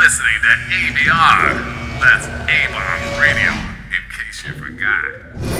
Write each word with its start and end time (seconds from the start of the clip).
listening 0.00 0.40
to 0.40 0.48
ABR. 0.72 2.00
That's 2.00 2.26
A-Bomb 2.48 3.20
Radio, 3.20 3.50
in 3.50 4.02
case 4.08 4.42
you 4.46 4.54
forgot. 4.54 5.59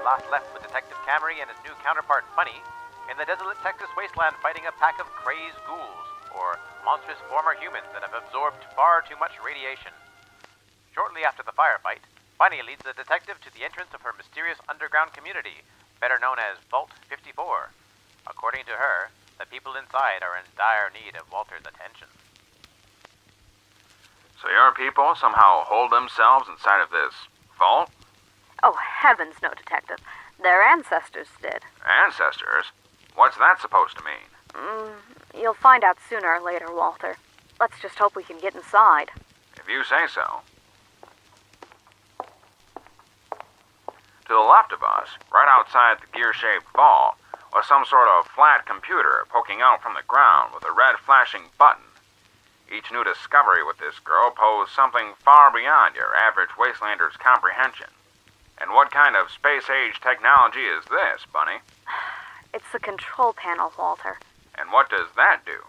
Last 0.00 0.24
left 0.32 0.48
with 0.56 0.64
Detective 0.64 0.96
Camry 1.04 1.44
and 1.44 1.52
his 1.52 1.60
new 1.60 1.76
counterpart 1.84 2.24
Bunny 2.34 2.56
in 3.12 3.20
the 3.20 3.28
desolate 3.28 3.60
Texas 3.60 3.92
wasteland 3.94 4.34
fighting 4.40 4.64
a 4.64 4.72
pack 4.80 4.98
of 4.98 5.06
crazed 5.12 5.60
ghouls, 5.68 6.08
or 6.32 6.58
monstrous 6.88 7.20
former 7.28 7.52
humans 7.60 7.86
that 7.92 8.02
have 8.02 8.16
absorbed 8.16 8.64
far 8.74 9.04
too 9.04 9.14
much 9.20 9.36
radiation. 9.44 9.92
Shortly 10.96 11.22
after 11.22 11.44
the 11.44 11.52
firefight, 11.52 12.00
Bunny 12.40 12.64
leads 12.64 12.80
the 12.80 12.96
detective 12.96 13.38
to 13.44 13.52
the 13.52 13.60
entrance 13.62 13.92
of 13.92 14.00
her 14.00 14.16
mysterious 14.16 14.58
underground 14.72 15.12
community, 15.12 15.62
better 16.00 16.18
known 16.18 16.40
as 16.40 16.56
Vault 16.72 16.90
54. 17.12 17.70
According 18.26 18.64
to 18.72 18.80
her, 18.80 19.12
the 19.38 19.46
people 19.46 19.76
inside 19.76 20.24
are 20.24 20.34
in 20.34 20.48
dire 20.56 20.88
need 20.90 21.12
of 21.14 21.30
Walter's 21.30 21.68
attention. 21.68 22.08
So 24.40 24.48
your 24.48 24.72
people 24.72 25.12
somehow 25.14 25.68
hold 25.68 25.92
themselves 25.92 26.48
inside 26.48 26.80
of 26.80 26.88
this 26.88 27.12
vault? 27.60 27.92
Oh, 28.62 28.76
heavens, 28.76 29.36
no, 29.42 29.50
Detective. 29.50 29.98
Their 30.42 30.62
ancestors 30.62 31.28
did. 31.40 31.62
Ancestors? 32.04 32.66
What's 33.14 33.36
that 33.38 33.60
supposed 33.60 33.96
to 33.98 34.04
mean? 34.04 34.28
Mm, 34.54 34.92
you'll 35.40 35.54
find 35.54 35.84
out 35.84 35.98
sooner 36.08 36.28
or 36.28 36.40
later, 36.40 36.66
Walter. 36.72 37.16
Let's 37.58 37.80
just 37.80 37.98
hope 37.98 38.16
we 38.16 38.22
can 38.22 38.38
get 38.38 38.54
inside. 38.54 39.10
If 39.56 39.68
you 39.68 39.84
say 39.84 40.06
so. 40.12 40.40
To 44.26 44.36
the 44.36 44.38
left 44.38 44.72
of 44.72 44.82
us, 44.82 45.08
right 45.32 45.48
outside 45.48 45.98
the 46.00 46.16
gear 46.16 46.32
shaped 46.32 46.72
ball, 46.72 47.18
was 47.52 47.66
some 47.66 47.84
sort 47.84 48.08
of 48.08 48.26
flat 48.28 48.64
computer 48.64 49.26
poking 49.28 49.60
out 49.60 49.82
from 49.82 49.94
the 49.94 50.06
ground 50.06 50.54
with 50.54 50.64
a 50.64 50.72
red 50.72 50.96
flashing 51.04 51.50
button. 51.58 51.84
Each 52.70 52.92
new 52.92 53.02
discovery 53.02 53.64
with 53.64 53.78
this 53.78 53.98
girl 53.98 54.30
posed 54.30 54.70
something 54.70 55.14
far 55.18 55.50
beyond 55.50 55.96
your 55.96 56.14
average 56.14 56.56
wastelander's 56.56 57.16
comprehension. 57.16 57.88
And 58.60 58.72
what 58.72 58.90
kind 58.90 59.16
of 59.16 59.30
space 59.30 59.70
age 59.70 60.00
technology 60.00 60.64
is 60.66 60.84
this, 60.84 61.26
Bunny? 61.32 61.58
It's 62.52 62.72
the 62.72 62.80
control 62.80 63.32
panel, 63.32 63.72
Walter. 63.78 64.18
And 64.58 64.72
what 64.72 64.90
does 64.90 65.06
that 65.14 65.42
do? 65.46 65.62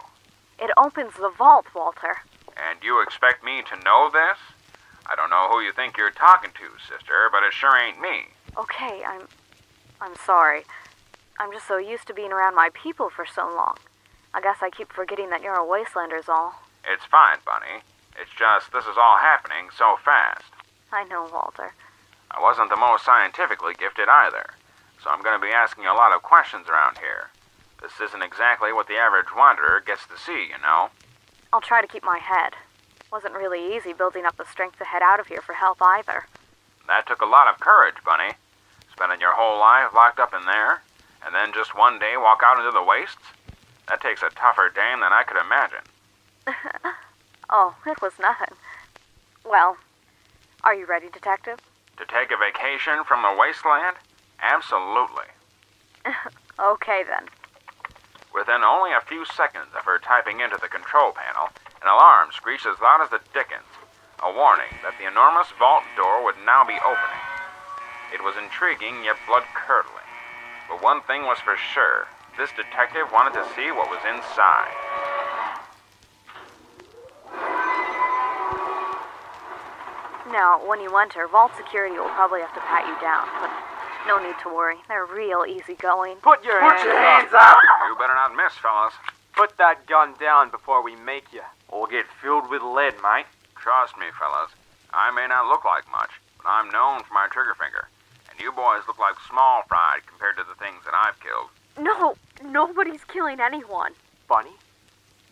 It 0.58 0.72
opens 0.76 1.14
the 1.14 1.30
vault, 1.30 1.66
Walter. 1.76 2.18
And 2.56 2.82
you 2.82 3.00
expect 3.00 3.44
me 3.44 3.62
to 3.62 3.84
know 3.84 4.10
this? 4.12 4.36
I 5.06 5.14
don't 5.14 5.30
know 5.30 5.48
who 5.48 5.60
you 5.60 5.72
think 5.72 5.96
you're 5.96 6.10
talking 6.10 6.50
to, 6.50 6.82
sister, 6.82 7.28
but 7.30 7.44
it 7.44 7.52
sure 7.52 7.76
ain't 7.76 8.00
me. 8.00 8.34
Okay, 8.58 9.02
I'm. 9.06 9.28
I'm 10.00 10.16
sorry. 10.26 10.64
I'm 11.38 11.52
just 11.52 11.68
so 11.68 11.78
used 11.78 12.06
to 12.08 12.14
being 12.14 12.32
around 12.32 12.56
my 12.56 12.70
people 12.74 13.10
for 13.10 13.26
so 13.26 13.42
long. 13.46 13.76
I 14.34 14.40
guess 14.40 14.58
I 14.60 14.70
keep 14.70 14.92
forgetting 14.92 15.30
that 15.30 15.42
you're 15.42 15.54
a 15.54 15.64
wastelander's 15.64 16.28
all. 16.28 16.54
It's 16.84 17.04
fine, 17.04 17.38
Bunny. 17.44 17.82
It's 18.20 18.30
just 18.36 18.72
this 18.72 18.84
is 18.84 18.96
all 18.98 19.18
happening 19.18 19.68
so 19.76 19.96
fast. 20.04 20.50
I 20.92 21.04
know, 21.04 21.28
Walter. 21.32 21.74
I 22.32 22.40
wasn't 22.40 22.70
the 22.70 22.76
most 22.76 23.04
scientifically 23.04 23.74
gifted 23.78 24.08
either, 24.08 24.54
so 25.02 25.10
I'm 25.10 25.22
going 25.22 25.38
to 25.38 25.46
be 25.46 25.52
asking 25.52 25.86
a 25.86 25.94
lot 25.94 26.14
of 26.14 26.22
questions 26.22 26.68
around 26.68 26.98
here. 26.98 27.28
This 27.80 28.00
isn't 28.00 28.22
exactly 28.22 28.72
what 28.72 28.88
the 28.88 28.96
average 28.96 29.34
wanderer 29.36 29.82
gets 29.84 30.06
to 30.06 30.16
see, 30.16 30.48
you 30.48 30.60
know. 30.62 30.88
I'll 31.52 31.60
try 31.60 31.82
to 31.82 31.88
keep 31.88 32.04
my 32.04 32.18
head. 32.18 32.54
Wasn't 33.12 33.34
really 33.34 33.76
easy 33.76 33.92
building 33.92 34.24
up 34.24 34.36
the 34.36 34.46
strength 34.46 34.78
to 34.78 34.84
head 34.84 35.02
out 35.02 35.20
of 35.20 35.26
here 35.26 35.42
for 35.42 35.52
help 35.52 35.78
either. 35.82 36.24
That 36.86 37.06
took 37.06 37.20
a 37.20 37.26
lot 37.26 37.52
of 37.52 37.60
courage, 37.60 37.96
Bunny. 38.04 38.32
Spending 38.90 39.20
your 39.20 39.34
whole 39.34 39.58
life 39.58 39.92
locked 39.94 40.18
up 40.18 40.32
in 40.32 40.46
there, 40.46 40.82
and 41.24 41.34
then 41.34 41.52
just 41.52 41.76
one 41.76 41.98
day 41.98 42.14
walk 42.16 42.40
out 42.44 42.58
into 42.58 42.70
the 42.70 42.82
wastes? 42.82 43.34
That 43.88 44.00
takes 44.00 44.22
a 44.22 44.30
tougher 44.30 44.72
dame 44.74 45.00
than 45.00 45.12
I 45.12 45.24
could 45.24 45.36
imagine. 45.36 45.84
oh, 47.50 47.74
it 47.86 48.00
was 48.00 48.12
nothing. 48.20 48.56
Well, 49.44 49.76
are 50.64 50.74
you 50.74 50.86
ready, 50.86 51.08
Detective? 51.12 51.58
To 51.98 52.04
take 52.06 52.32
a 52.32 52.36
vacation 52.36 53.04
from 53.04 53.22
the 53.22 53.36
wasteland? 53.38 53.96
Absolutely. 54.40 55.28
okay, 56.58 57.04
then. 57.04 57.28
Within 58.34 58.64
only 58.64 58.92
a 58.92 59.04
few 59.04 59.24
seconds 59.24 59.76
of 59.76 59.84
her 59.84 59.98
typing 59.98 60.40
into 60.40 60.56
the 60.56 60.72
control 60.72 61.12
panel, 61.12 61.50
an 61.82 61.88
alarm 61.88 62.30
screeched 62.32 62.66
as 62.66 62.80
loud 62.80 63.02
as 63.02 63.10
the 63.10 63.20
dickens, 63.34 63.68
a 64.22 64.32
warning 64.32 64.72
that 64.82 64.96
the 64.98 65.06
enormous 65.06 65.48
vault 65.58 65.84
door 65.96 66.24
would 66.24 66.40
now 66.44 66.64
be 66.64 66.80
opening. 66.80 67.22
It 68.12 68.24
was 68.24 68.36
intriguing 68.36 69.04
yet 69.04 69.16
blood 69.26 69.44
curdling. 69.54 70.08
But 70.68 70.82
one 70.82 71.02
thing 71.02 71.24
was 71.24 71.38
for 71.40 71.56
sure 71.56 72.08
this 72.38 72.52
detective 72.56 73.12
wanted 73.12 73.36
to 73.36 73.48
see 73.54 73.70
what 73.70 73.90
was 73.92 74.00
inside. 74.08 74.72
Now, 80.42 80.58
when 80.66 80.80
you 80.80 80.90
enter, 80.98 81.28
Vault 81.28 81.52
Security 81.56 81.94
will 81.94 82.10
probably 82.18 82.40
have 82.40 82.52
to 82.54 82.60
pat 82.66 82.82
you 82.82 82.98
down, 82.98 83.30
but 83.38 83.46
no 84.10 84.18
need 84.18 84.34
to 84.42 84.48
worry. 84.48 84.74
They're 84.88 85.06
real 85.06 85.46
easygoing. 85.46 86.16
Put 86.16 86.42
your 86.42 86.58
Put 86.58 86.82
hands 86.82 86.82
your 86.82 86.98
hands 86.98 87.30
up! 87.32 87.56
You 87.86 87.94
better 87.94 88.18
not 88.18 88.34
miss, 88.34 88.52
fellas. 88.58 88.92
Put 89.36 89.56
that 89.58 89.86
gun 89.86 90.14
down 90.18 90.50
before 90.50 90.82
we 90.82 90.96
make 90.96 91.32
you. 91.32 91.42
Or 91.68 91.86
get 91.86 92.06
filled 92.20 92.50
with 92.50 92.60
lead, 92.60 92.94
mate. 93.04 93.30
Trust 93.54 93.96
me, 93.98 94.06
fellas. 94.18 94.50
I 94.92 95.14
may 95.14 95.28
not 95.28 95.46
look 95.46 95.64
like 95.64 95.88
much, 95.92 96.10
but 96.38 96.48
I'm 96.48 96.70
known 96.70 97.04
for 97.04 97.14
my 97.14 97.28
trigger 97.30 97.54
finger. 97.54 97.86
And 98.28 98.40
you 98.40 98.50
boys 98.50 98.82
look 98.88 98.98
like 98.98 99.14
small 99.30 99.62
fry 99.68 99.98
compared 100.08 100.36
to 100.38 100.42
the 100.42 100.58
things 100.58 100.82
that 100.84 100.94
I've 101.06 101.20
killed. 101.22 101.54
No, 101.78 102.16
nobody's 102.50 103.04
killing 103.04 103.38
anyone. 103.38 103.92
Bunny? 104.26 104.58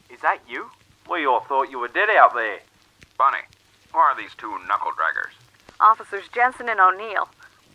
Is 0.09 0.21
that 0.21 0.39
you? 0.49 0.71
We 1.11 1.27
all 1.27 1.41
thought 1.41 1.69
you 1.69 1.81
were 1.81 1.89
dead 1.89 2.11
out 2.11 2.33
there. 2.33 2.61
Bunny, 3.19 3.43
who 3.93 3.99
are 3.99 4.17
these 4.17 4.35
two 4.37 4.59
knuckle 4.67 4.93
draggers? 4.93 5.35
Officers 5.81 6.25
Jensen 6.33 6.69
and 6.69 6.81
O'Neill, 6.81 7.29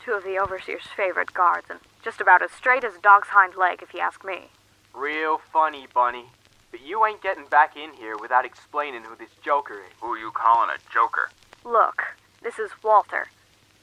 two 0.04 0.12
of 0.12 0.24
the 0.24 0.38
Overseer's 0.38 0.88
favorite 0.96 1.34
guards, 1.34 1.68
and 1.70 1.80
just 2.04 2.22
about 2.22 2.42
as 2.42 2.52
straight 2.52 2.84
as 2.84 2.96
a 2.96 3.02
dog's 3.02 3.30
hind 3.30 3.56
leg, 3.56 3.82
if 3.82 3.94
you 3.94 4.00
ask 4.00 4.24
me. 4.24 4.50
Real 4.94 5.40
funny, 5.52 5.88
Bunny. 5.94 6.26
But 6.72 6.86
you 6.86 7.06
ain't 7.06 7.22
getting 7.22 7.46
back 7.46 7.76
in 7.76 7.94
here 7.94 8.18
without 8.18 8.46
explaining 8.46 9.04
who 9.04 9.16
this 9.16 9.30
Joker 9.44 9.74
is. 9.76 9.94
Who 10.02 10.14
are 10.14 10.18
you 10.18 10.32
calling 10.32 10.70
a 10.70 10.94
joker? 10.94 11.30
Look, 11.64 12.04
this 12.44 12.60
is 12.60 12.72
Walter. 12.84 13.28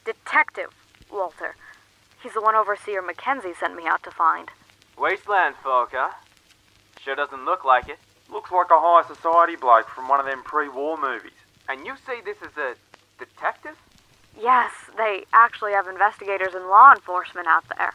Detective 0.05 0.69
Walter. 1.11 1.55
He's 2.21 2.33
the 2.33 2.41
one 2.41 2.55
Overseer 2.55 3.01
Mackenzie 3.01 3.53
sent 3.59 3.75
me 3.75 3.87
out 3.87 4.03
to 4.03 4.11
find. 4.11 4.49
Wasteland 4.97 5.55
folk, 5.61 5.89
huh? 5.91 6.11
Sure 7.01 7.15
doesn't 7.15 7.45
look 7.45 7.65
like 7.65 7.89
it. 7.89 7.97
Looks 8.31 8.51
like 8.51 8.71
a 8.71 8.79
high 8.79 9.03
society 9.07 9.55
bloke 9.55 9.89
from 9.89 10.07
one 10.07 10.19
of 10.19 10.25
them 10.25 10.41
pre-war 10.43 10.97
movies. 10.97 11.33
And 11.69 11.85
you 11.85 11.95
say 12.05 12.21
this 12.21 12.37
is 12.37 12.55
a 12.57 12.75
detective? 13.19 13.75
Yes, 14.39 14.71
they 14.97 15.25
actually 15.33 15.73
have 15.73 15.87
investigators 15.87 16.53
and 16.55 16.67
law 16.67 16.91
enforcement 16.93 17.47
out 17.47 17.63
there. 17.77 17.93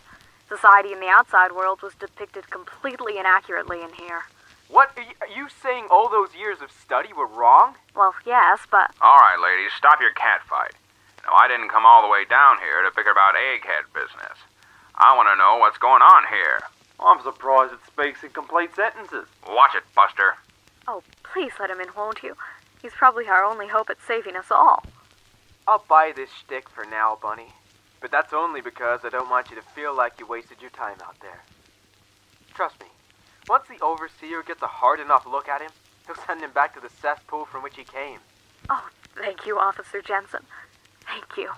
Society 0.49 0.93
in 0.93 1.01
the 1.01 1.09
outside 1.09 1.53
world 1.53 1.83
was 1.83 1.95
depicted 1.95 2.49
completely 2.51 3.19
inaccurately 3.19 3.83
in 3.83 3.93
here. 3.95 4.23
What? 4.69 4.93
Are 4.97 5.03
you, 5.03 5.15
are 5.21 5.29
you 5.29 5.49
saying 5.63 5.89
all 5.91 6.09
those 6.09 6.35
years 6.35 6.59
of 6.63 6.71
study 6.71 7.13
were 7.13 7.27
wrong? 7.27 7.75
Well, 7.95 8.15
yes, 8.25 8.61
but 8.71 8.91
All 9.01 9.19
right, 9.19 9.39
ladies, 9.43 9.73
stop 9.77 10.01
your 10.01 10.13
catfight. 10.13 10.73
Now, 11.27 11.35
I 11.37 11.49
didn't 11.49 11.69
come 11.69 11.85
all 11.85 12.03
the 12.03 12.09
way 12.09 12.25
down 12.25 12.59
here 12.59 12.83
to 12.83 12.91
bicker 12.95 13.11
about 13.11 13.35
egghead 13.35 13.93
business. 13.93 14.39
I 14.95 15.17
want 15.17 15.29
to 15.29 15.37
know 15.37 15.59
what's 15.59 15.79
going 15.79 16.03
on 16.03 16.25
here. 16.33 16.61
I'm 17.01 17.23
surprised 17.23 17.73
it 17.73 17.81
speaks 17.87 18.23
in 18.25 18.31
complete 18.31 18.75
sentences. 18.75 19.27
Watch 19.49 19.75
it, 19.77 19.85
Buster. 19.95 20.37
oh, 20.87 21.03
please 21.23 21.53
let 21.61 21.71
him 21.71 21.81
in, 21.81 21.89
won't 21.97 22.23
you? 22.23 22.35
He's 22.81 22.93
probably 22.93 23.27
our 23.29 23.45
only 23.45 23.69
hope 23.69 23.91
at 23.91 23.99
saving 24.07 24.37
us 24.37 24.51
all. 24.51 24.85
I'll 25.67 25.85
buy 25.89 26.13
this 26.15 26.31
shtick 26.31 26.69
for 26.69 26.85
now, 26.85 27.19
Bunny. 27.21 27.53
But 28.01 28.11
that's 28.11 28.33
only 28.33 28.61
because 28.61 29.01
I 29.05 29.09
don't 29.09 29.31
want 29.31 29.51
you 29.51 29.57
to 29.57 29.63
feel 29.63 29.95
like 29.95 30.21
you 30.21 30.27
wasted 30.27 30.59
your 30.61 30.71
time 30.71 30.97
out 31.05 31.19
there. 31.21 31.43
Trust 32.55 32.81
me, 32.81 32.87
once 33.49 33.65
the 33.69 33.85
Overseer 33.85 34.43
gets 34.43 34.63
a 34.63 34.67
hard 34.67 35.01
enough 35.01 35.27
look 35.27 35.49
at 35.49 35.61
him, 35.61 35.71
he'll 36.07 36.17
send 36.27 36.41
him 36.41 36.53
back 36.53 36.75
to 36.75 36.81
the 36.81 36.89
cesspool 36.89 37.45
from 37.45 37.63
which 37.63 37.77
he 37.77 37.85
came. 37.85 38.21
Oh, 38.71 38.89
thank 39.17 39.47
you, 39.47 39.59
Officer 39.59 40.01
Jensen. 40.01 40.43
Thank 41.07 41.37
you. 41.37 41.51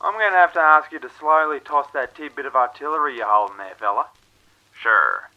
I'm 0.00 0.14
gonna 0.14 0.36
have 0.36 0.52
to 0.54 0.60
ask 0.60 0.92
you 0.92 0.98
to 1.00 1.10
slowly 1.18 1.60
toss 1.60 1.86
that 1.92 2.14
tidbit 2.14 2.46
of 2.46 2.54
artillery 2.54 3.16
you're 3.16 3.26
holding 3.26 3.56
there, 3.56 3.74
fella. 3.78 4.06
Sure. 4.72 5.30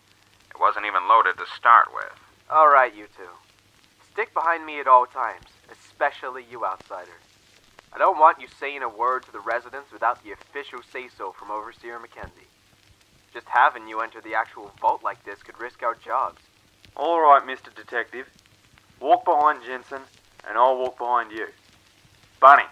It 0.49 0.59
wasn't 0.59 0.85
even 0.85 1.07
loaded 1.07 1.37
to 1.37 1.45
start 1.55 1.87
with. 1.93 2.11
All 2.49 2.67
right, 2.67 2.93
you 2.93 3.05
two. 3.15 3.29
Stick 4.17 4.33
behind 4.33 4.65
me 4.65 4.79
at 4.79 4.87
all 4.87 5.05
times, 5.05 5.45
especially 5.71 6.43
you 6.49 6.65
outsiders. 6.65 7.21
I 7.93 7.99
don't 7.99 8.17
want 8.17 8.41
you 8.41 8.47
saying 8.59 8.81
a 8.81 8.89
word 8.89 9.23
to 9.25 9.31
the 9.31 9.39
residents 9.39 9.91
without 9.93 10.23
the 10.23 10.31
official 10.31 10.79
say-so 10.91 11.33
from 11.33 11.51
Overseer 11.51 11.99
Mackenzie. 11.99 12.49
Just 13.31 13.45
having 13.45 13.87
you 13.87 14.01
enter 14.01 14.19
the 14.19 14.33
actual 14.33 14.71
vault 14.81 15.03
like 15.03 15.23
this 15.23 15.43
could 15.43 15.59
risk 15.59 15.83
our 15.83 15.93
jobs. 15.93 16.41
All 16.95 17.21
right, 17.21 17.43
Mr. 17.45 17.71
Detective. 17.75 18.25
Walk 18.99 19.23
behind 19.23 19.63
Jensen, 19.63 20.01
and 20.49 20.57
I'll 20.57 20.79
walk 20.79 20.97
behind 20.97 21.31
you. 21.31 21.49
Bunny, 22.39 22.65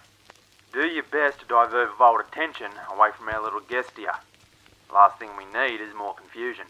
do 0.74 0.88
your 0.88 1.03
best 1.03 1.42
to 1.42 1.45
divert 1.45 1.95
vault 1.95 2.25
attention 2.27 2.71
away 2.92 3.09
from 3.15 3.30
our 3.30 3.44
little 3.44 3.59
guest 3.59 3.92
here. 3.95 4.18
Last 4.92 5.19
thing 5.19 5.30
we 5.38 5.45
need 5.45 5.80
is 5.80 5.94
more 5.95 6.15
confusion. 6.15 6.65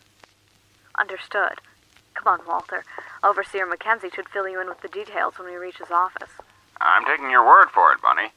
Understood. 0.99 1.61
Come 2.15 2.39
on, 2.39 2.45
Walter. 2.45 2.83
Overseer 3.25 3.65
Mackenzie 3.65 4.11
should 4.13 4.29
fill 4.29 4.47
you 4.47 4.61
in 4.61 4.69
with 4.69 4.81
the 4.81 4.87
details 4.87 5.39
when 5.39 5.49
we 5.49 5.55
reach 5.55 5.79
his 5.79 5.89
office. 5.89 6.29
I'm 6.79 7.03
taking 7.05 7.31
your 7.31 7.43
word 7.43 7.69
for 7.73 7.91
it, 7.91 7.99
Bunny. 7.99 8.29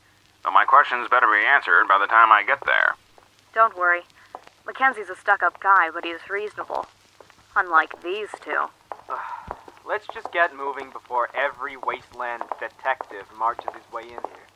But 0.43 0.53
my 0.53 0.65
questions 0.65 1.09
better 1.11 1.27
be 1.27 1.45
answered 1.47 1.87
by 1.87 1.99
the 1.99 2.07
time 2.07 2.33
I 2.33 2.43
get 2.43 2.65
there. 2.65 2.95
Don't 3.53 3.77
worry. 3.77 4.01
Mackenzie's 4.65 5.11
a 5.11 5.15
stuck 5.15 5.43
up 5.43 5.61
guy, 5.61 5.91
but 5.93 6.07
he's 6.07 6.31
reasonable. 6.31 6.87
Unlike 7.55 8.03
these 8.03 8.31
two. 8.41 8.69
Let's 9.87 10.07
just 10.15 10.33
get 10.33 10.57
moving 10.57 10.89
before 10.91 11.29
every 11.37 11.77
wasteland 11.77 12.45
detective 12.59 13.27
marches 13.39 13.69
his 13.75 13.93
way 13.93 14.05
in 14.05 14.09
here. 14.09 14.48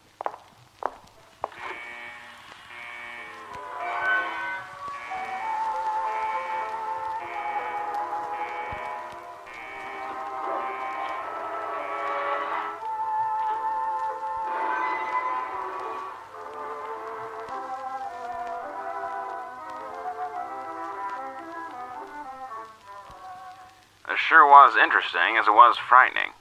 Was 24.72 24.80
interesting 24.80 25.36
as 25.36 25.44
it 25.44 25.52
was 25.52 25.76
frightening. 25.76 26.32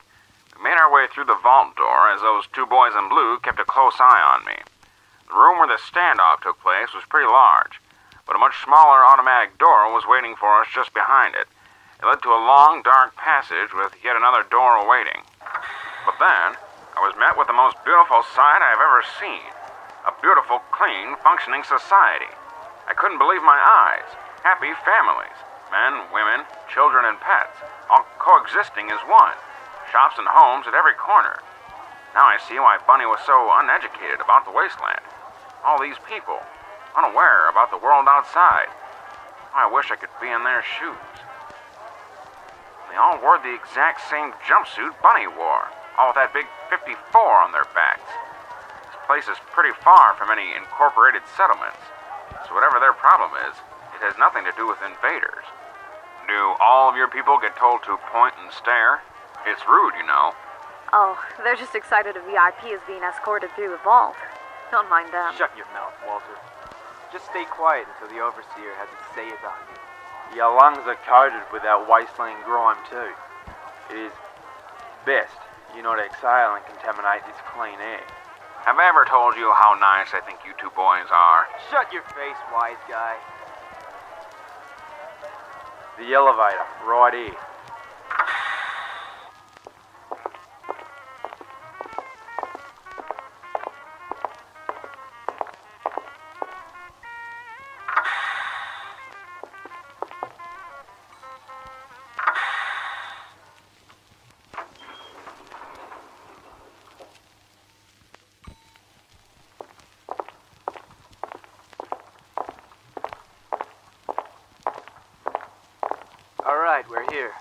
We 0.56 0.64
made 0.64 0.80
our 0.80 0.88
way 0.88 1.04
through 1.12 1.28
the 1.28 1.44
vault 1.44 1.76
door 1.76 2.08
as 2.16 2.24
those 2.24 2.48
two 2.56 2.64
boys 2.64 2.96
in 2.96 3.12
blue 3.12 3.44
kept 3.44 3.60
a 3.60 3.68
close 3.68 4.00
eye 4.00 4.24
on 4.24 4.48
me. 4.48 4.56
The 5.28 5.36
room 5.36 5.60
where 5.60 5.68
the 5.68 5.76
standoff 5.76 6.40
took 6.40 6.56
place 6.64 6.96
was 6.96 7.04
pretty 7.12 7.28
large, 7.28 7.84
but 8.24 8.40
a 8.40 8.44
much 8.44 8.64
smaller 8.64 9.04
automatic 9.04 9.60
door 9.60 9.92
was 9.92 10.08
waiting 10.08 10.40
for 10.40 10.64
us 10.64 10.72
just 10.72 10.96
behind 10.96 11.36
it. 11.36 11.52
It 12.00 12.08
led 12.08 12.24
to 12.24 12.32
a 12.32 12.40
long, 12.48 12.80
dark 12.88 13.20
passage 13.20 13.76
with 13.76 14.00
yet 14.00 14.16
another 14.16 14.48
door 14.48 14.80
awaiting. 14.80 15.28
But 16.08 16.16
then, 16.24 16.56
I 16.96 17.04
was 17.04 17.20
met 17.20 17.36
with 17.36 17.52
the 17.52 17.58
most 17.58 17.84
beautiful 17.84 18.24
sight 18.32 18.64
I 18.64 18.72
have 18.72 18.80
ever 18.80 19.04
seen. 19.20 19.44
A 20.08 20.16
beautiful, 20.24 20.64
clean, 20.72 21.20
functioning 21.20 21.68
society. 21.68 22.32
I 22.88 22.96
couldn't 22.96 23.20
believe 23.20 23.44
my 23.44 23.60
eyes. 23.60 24.08
Happy 24.48 24.72
families. 24.88 25.51
Men, 25.72 26.12
women, 26.12 26.44
children, 26.68 27.08
and 27.08 27.16
pets, 27.24 27.56
all 27.90 28.04
coexisting 28.20 28.92
as 28.92 29.00
one. 29.08 29.40
Shops 29.88 30.20
and 30.20 30.28
homes 30.28 30.68
at 30.68 30.76
every 30.76 30.96
corner. 31.00 31.40
Now 32.12 32.28
I 32.28 32.36
see 32.44 32.60
why 32.60 32.76
Bunny 32.84 33.08
was 33.08 33.24
so 33.24 33.48
uneducated 33.56 34.20
about 34.20 34.44
the 34.44 34.52
wasteland. 34.52 35.00
All 35.64 35.80
these 35.80 36.00
people, 36.04 36.44
unaware 36.92 37.48
about 37.48 37.72
the 37.72 37.80
world 37.80 38.08
outside. 38.12 38.68
I 39.56 39.68
wish 39.68 39.92
I 39.92 40.00
could 40.00 40.12
be 40.20 40.28
in 40.28 40.44
their 40.44 40.64
shoes. 40.64 41.16
They 42.92 43.00
all 43.00 43.20
wore 43.24 43.40
the 43.40 43.56
exact 43.56 44.04
same 44.12 44.36
jumpsuit 44.44 45.00
Bunny 45.00 45.28
wore, 45.28 45.72
all 45.96 46.12
with 46.12 46.20
that 46.20 46.36
big 46.36 46.48
54 46.68 47.00
on 47.48 47.56
their 47.56 47.68
backs. 47.72 48.12
This 48.92 49.00
place 49.08 49.28
is 49.32 49.40
pretty 49.56 49.72
far 49.80 50.16
from 50.20 50.28
any 50.28 50.52
incorporated 50.52 51.24
settlements, 51.36 51.80
so 52.44 52.52
whatever 52.52 52.84
their 52.84 52.92
problem 52.92 53.32
is, 53.48 53.56
it 53.96 54.04
has 54.04 54.20
nothing 54.20 54.44
to 54.44 54.56
do 54.60 54.68
with 54.68 54.84
invaders. 54.84 55.48
Do 56.32 56.56
all 56.64 56.88
of 56.88 56.96
your 56.96 57.12
people 57.12 57.36
get 57.44 57.60
told 57.60 57.84
to 57.84 58.00
point 58.08 58.32
and 58.40 58.48
stare? 58.56 59.04
It's 59.44 59.68
rude, 59.68 60.00
you 60.00 60.08
know. 60.08 60.32
Oh, 60.96 61.20
they're 61.44 61.60
just 61.60 61.76
excited 61.76 62.16
a 62.16 62.24
VIP 62.24 62.72
is 62.72 62.80
being 62.88 63.04
escorted 63.04 63.52
through 63.52 63.76
the 63.76 63.84
vault. 63.84 64.16
Don't 64.72 64.88
mind 64.88 65.12
them. 65.12 65.36
Shut 65.36 65.52
your 65.60 65.68
mouth, 65.76 65.92
Walter. 66.08 66.40
Just 67.12 67.28
stay 67.28 67.44
quiet 67.52 67.84
until 67.92 68.16
the 68.16 68.24
Overseer 68.24 68.72
has 68.80 68.88
a 68.88 69.00
say 69.12 69.28
about 69.28 69.60
you. 69.68 70.40
Your 70.40 70.56
lungs 70.56 70.88
are 70.88 70.96
coated 71.04 71.44
with 71.52 71.68
that 71.68 71.84
wasteland 71.84 72.40
grime, 72.48 72.80
too. 72.88 73.12
It 73.92 74.08
is 74.08 74.16
best 75.04 75.36
you 75.76 75.84
not 75.84 76.00
exhale 76.00 76.56
and 76.56 76.64
contaminate 76.64 77.28
this 77.28 77.40
clean 77.52 77.76
air. 77.84 78.08
Have 78.64 78.80
I 78.80 78.88
ever 78.88 79.04
told 79.04 79.36
you 79.36 79.52
how 79.52 79.76
nice 79.76 80.16
I 80.16 80.24
think 80.24 80.40
you 80.48 80.56
two 80.56 80.72
boys 80.80 81.12
are? 81.12 81.52
Shut 81.68 81.92
your 81.92 82.08
face, 82.16 82.40
wise 82.56 82.80
guy. 82.88 83.20
The 85.98 86.14
elevator, 86.14 86.66
right 86.88 87.14
here. 87.14 87.51
Right, 116.72 116.90
we're 116.90 117.12
here. 117.12 117.32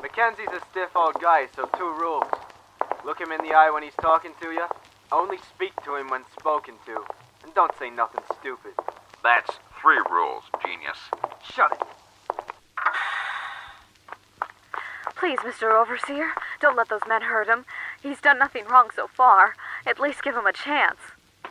Mackenzie's 0.00 0.46
a 0.56 0.64
stiff 0.70 0.94
old 0.94 1.20
guy, 1.20 1.48
so 1.56 1.68
two 1.76 1.92
rules. 1.98 2.30
Look 3.04 3.20
him 3.20 3.32
in 3.32 3.42
the 3.42 3.52
eye 3.52 3.70
when 3.70 3.82
he's 3.82 3.96
talking 4.00 4.30
to 4.40 4.52
you. 4.52 4.64
Only 5.10 5.38
speak 5.38 5.72
to 5.84 5.96
him 5.96 6.08
when 6.10 6.22
spoken 6.38 6.74
to. 6.86 7.04
And 7.42 7.52
don't 7.54 7.72
say 7.76 7.90
nothing 7.90 8.22
stupid. 8.38 8.74
That's 9.24 9.50
three 9.80 10.00
rules, 10.08 10.44
genius. 10.64 10.96
Shut 11.52 11.72
it. 11.72 11.82
Please, 15.16 15.40
Mr. 15.40 15.72
Overseer, 15.72 16.30
don't 16.60 16.76
let 16.76 16.88
those 16.88 17.00
men 17.08 17.22
hurt 17.22 17.48
him. 17.48 17.64
He's 18.00 18.20
done 18.20 18.38
nothing 18.38 18.66
wrong 18.66 18.90
so 18.94 19.08
far. 19.08 19.56
At 19.86 19.98
least 19.98 20.22
give 20.22 20.36
him 20.36 20.46
a 20.46 20.52
chance. 20.52 20.98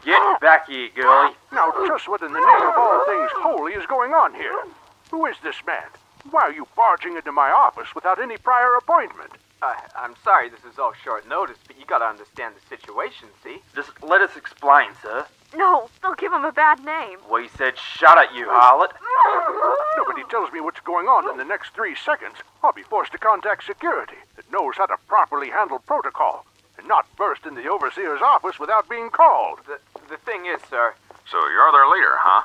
Get 0.06 0.40
back 0.40 0.70
here, 0.70 0.88
girlie. 0.96 1.36
Now, 1.52 1.74
just 1.88 2.08
what 2.08 2.22
in 2.22 2.32
the 2.32 2.40
name 2.40 2.70
of 2.70 2.74
all 2.78 3.06
things 3.06 3.32
holy 3.34 3.74
is 3.74 3.86
going 3.88 4.14
on 4.14 4.34
here? 4.34 4.64
Who 5.12 5.26
is 5.26 5.36
this 5.44 5.58
man? 5.68 5.90
Why 6.32 6.42
are 6.44 6.52
you 6.52 6.68
barging 6.76 7.16
into 7.16 7.32
my 7.32 7.50
office 7.52 7.94
without 7.94 8.22
any 8.22 8.38
prior 8.38 8.76
appointment? 8.76 9.32
I, 9.62 9.76
I'm 9.96 10.16
sorry 10.24 10.50
this 10.50 10.64
is 10.72 10.78
all 10.78 10.94
short 10.94 11.28
notice, 11.28 11.58
but 11.66 11.80
you 11.80 11.86
gotta 11.86 12.06
understand 12.06 12.56
the 12.56 12.76
situation, 12.76 13.30
see? 13.44 13.62
Just 13.76 13.92
let 14.04 14.22
us 14.22 14.36
explain, 14.36 14.90
sir. 15.02 15.26
No, 15.56 15.90
they'll 16.02 16.16
give 16.16 16.34
him 16.34 16.44
a 16.44 16.52
bad 16.52 16.84
name. 16.84 17.20
We 17.32 17.48
said 17.48 17.78
shut 17.78 18.18
it, 18.18 18.36
you 18.36 18.48
harlot. 18.48 18.92
Nobody 19.98 20.24
tells 20.30 20.52
me 20.52 20.60
what's 20.60 20.82
going 20.82 21.08
on 21.08 21.30
in 21.30 21.38
the 21.38 21.46
next 21.46 21.74
three 21.74 21.96
seconds. 21.96 22.36
I'll 22.64 22.74
be 22.74 22.84
forced 22.84 23.14
to 23.14 23.18
contact 23.18 23.66
security 23.66 24.18
that 24.36 24.52
knows 24.52 24.76
how 24.78 24.88
to 24.88 24.98
properly 25.08 25.50
handle 25.50 25.80
protocol 25.80 26.46
and 26.78 26.88
not 26.88 27.08
burst 27.16 27.46
in 27.46 27.56
the 27.56 27.68
overseer's 27.70 28.22
office 28.22 28.60
without 28.60 28.90
being 28.90 29.10
called. 29.10 29.60
The, 29.66 29.80
the 30.10 30.18
thing 30.18 30.46
is, 30.46 30.60
sir, 30.70 30.94
So 31.32 31.38
you're 31.48 31.72
their 31.72 31.88
leader, 31.88 32.18
huh? 32.20 32.44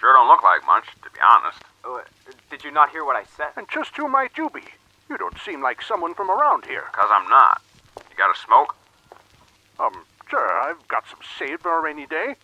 Sure 0.00 0.12
don't 0.12 0.28
look 0.28 0.42
like 0.42 0.64
much, 0.66 0.86
to 1.02 1.10
be 1.10 1.20
honest. 1.20 1.60
Did 2.56 2.64
you 2.64 2.70
not 2.70 2.88
hear 2.88 3.04
what 3.04 3.16
I 3.16 3.24
said? 3.36 3.48
And 3.56 3.68
just 3.68 3.94
who 3.98 4.08
might 4.08 4.38
you 4.38 4.48
be? 4.48 4.62
You 5.10 5.18
don't 5.18 5.38
seem 5.38 5.62
like 5.62 5.82
someone 5.82 6.14
from 6.14 6.30
around 6.30 6.64
here. 6.64 6.84
Cause 6.92 7.10
I'm 7.10 7.28
not. 7.28 7.60
You 8.10 8.16
got 8.16 8.34
a 8.34 8.38
smoke? 8.38 8.74
Um, 9.78 10.06
sure, 10.30 10.62
I've 10.62 10.88
got 10.88 11.06
some 11.06 11.18
saved 11.38 11.60
for 11.62 11.78
a 11.78 11.82
rainy 11.82 12.06
day. 12.06 12.36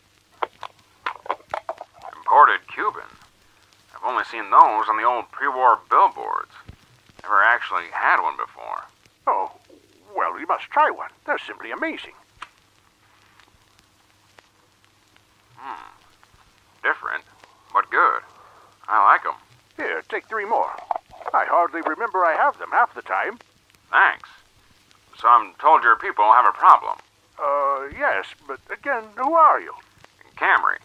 Imported 2.14 2.60
Cuban. 2.68 3.08
I've 3.94 4.04
only 4.04 4.24
seen 4.24 4.50
those 4.50 4.84
on 4.86 4.98
the 4.98 5.04
old 5.04 5.30
pre-war 5.30 5.78
billboards. 5.88 6.52
Never 7.22 7.42
actually 7.42 7.84
had 7.92 8.20
one 8.20 8.36
before. 8.36 8.84
Oh, 9.26 9.52
well, 10.14 10.38
you 10.38 10.46
must 10.46 10.64
try 10.64 10.90
one. 10.90 11.10
They're 11.24 11.38
simply 11.38 11.70
amazing. 11.70 12.12
Different, 16.82 17.24
but 17.72 17.88
good. 17.90 18.22
I 18.88 19.02
like 19.04 19.24
'em. 19.24 19.40
Here, 19.76 20.01
take 20.12 20.26
three 20.28 20.44
more. 20.44 20.70
I 21.32 21.46
hardly 21.46 21.80
remember 21.80 22.24
I 22.24 22.36
have 22.36 22.58
them 22.58 22.68
half 22.70 22.94
the 22.94 23.00
time. 23.00 23.38
Thanks. 23.90 24.28
So 25.18 25.26
I'm 25.26 25.54
told 25.58 25.82
your 25.82 25.96
people 25.96 26.24
have 26.32 26.44
a 26.46 26.52
problem. 26.52 26.98
Uh, 27.42 27.88
yes, 27.98 28.26
but 28.46 28.60
again, 28.70 29.04
who 29.16 29.32
are 29.34 29.58
you? 29.60 29.72
Camry. 30.36 30.76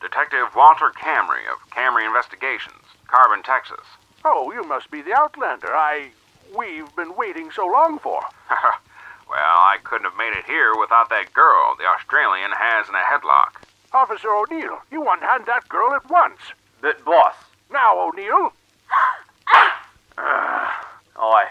Detective 0.00 0.48
Walter 0.56 0.90
Camry 0.90 1.46
of 1.52 1.70
Camry 1.70 2.04
Investigations, 2.04 2.82
Carbon, 3.06 3.42
Texas. 3.44 3.86
Oh, 4.24 4.50
you 4.52 4.64
must 4.64 4.90
be 4.90 5.02
the 5.02 5.14
Outlander 5.14 5.72
I. 5.72 6.10
we've 6.56 6.94
been 6.96 7.14
waiting 7.16 7.50
so 7.52 7.66
long 7.66 7.98
for. 8.00 8.22
well, 8.50 9.58
I 9.70 9.78
couldn't 9.84 10.10
have 10.10 10.18
made 10.18 10.36
it 10.36 10.44
here 10.46 10.74
without 10.78 11.10
that 11.10 11.32
girl 11.32 11.76
the 11.78 11.86
Australian 11.86 12.50
has 12.52 12.88
in 12.88 12.94
a 12.94 12.98
headlock. 13.06 13.62
Officer 13.92 14.30
O'Neill, 14.30 14.80
you 14.90 15.06
unhand 15.08 15.46
that 15.46 15.68
girl 15.68 15.94
at 15.94 16.10
once. 16.10 16.40
But, 16.80 17.04
boss, 17.04 17.34
Now, 17.70 18.08
O'Neill. 18.08 18.52
I, 21.30 21.48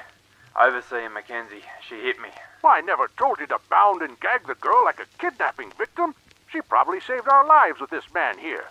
Overseer 0.55 1.09
Mackenzie, 1.09 1.63
she 1.87 1.95
hit 1.95 2.21
me. 2.21 2.29
I 2.63 2.81
never 2.81 3.09
told 3.17 3.39
you 3.39 3.47
to 3.47 3.59
bound 3.69 4.01
and 4.01 4.19
gag 4.19 4.47
the 4.47 4.55
girl 4.55 4.83
like 4.85 4.99
a 4.99 5.17
kidnapping 5.17 5.71
victim. 5.77 6.13
She 6.51 6.61
probably 6.61 6.99
saved 6.99 7.27
our 7.27 7.45
lives 7.45 7.79
with 7.79 7.89
this 7.89 8.05
man 8.13 8.37
here. 8.37 8.65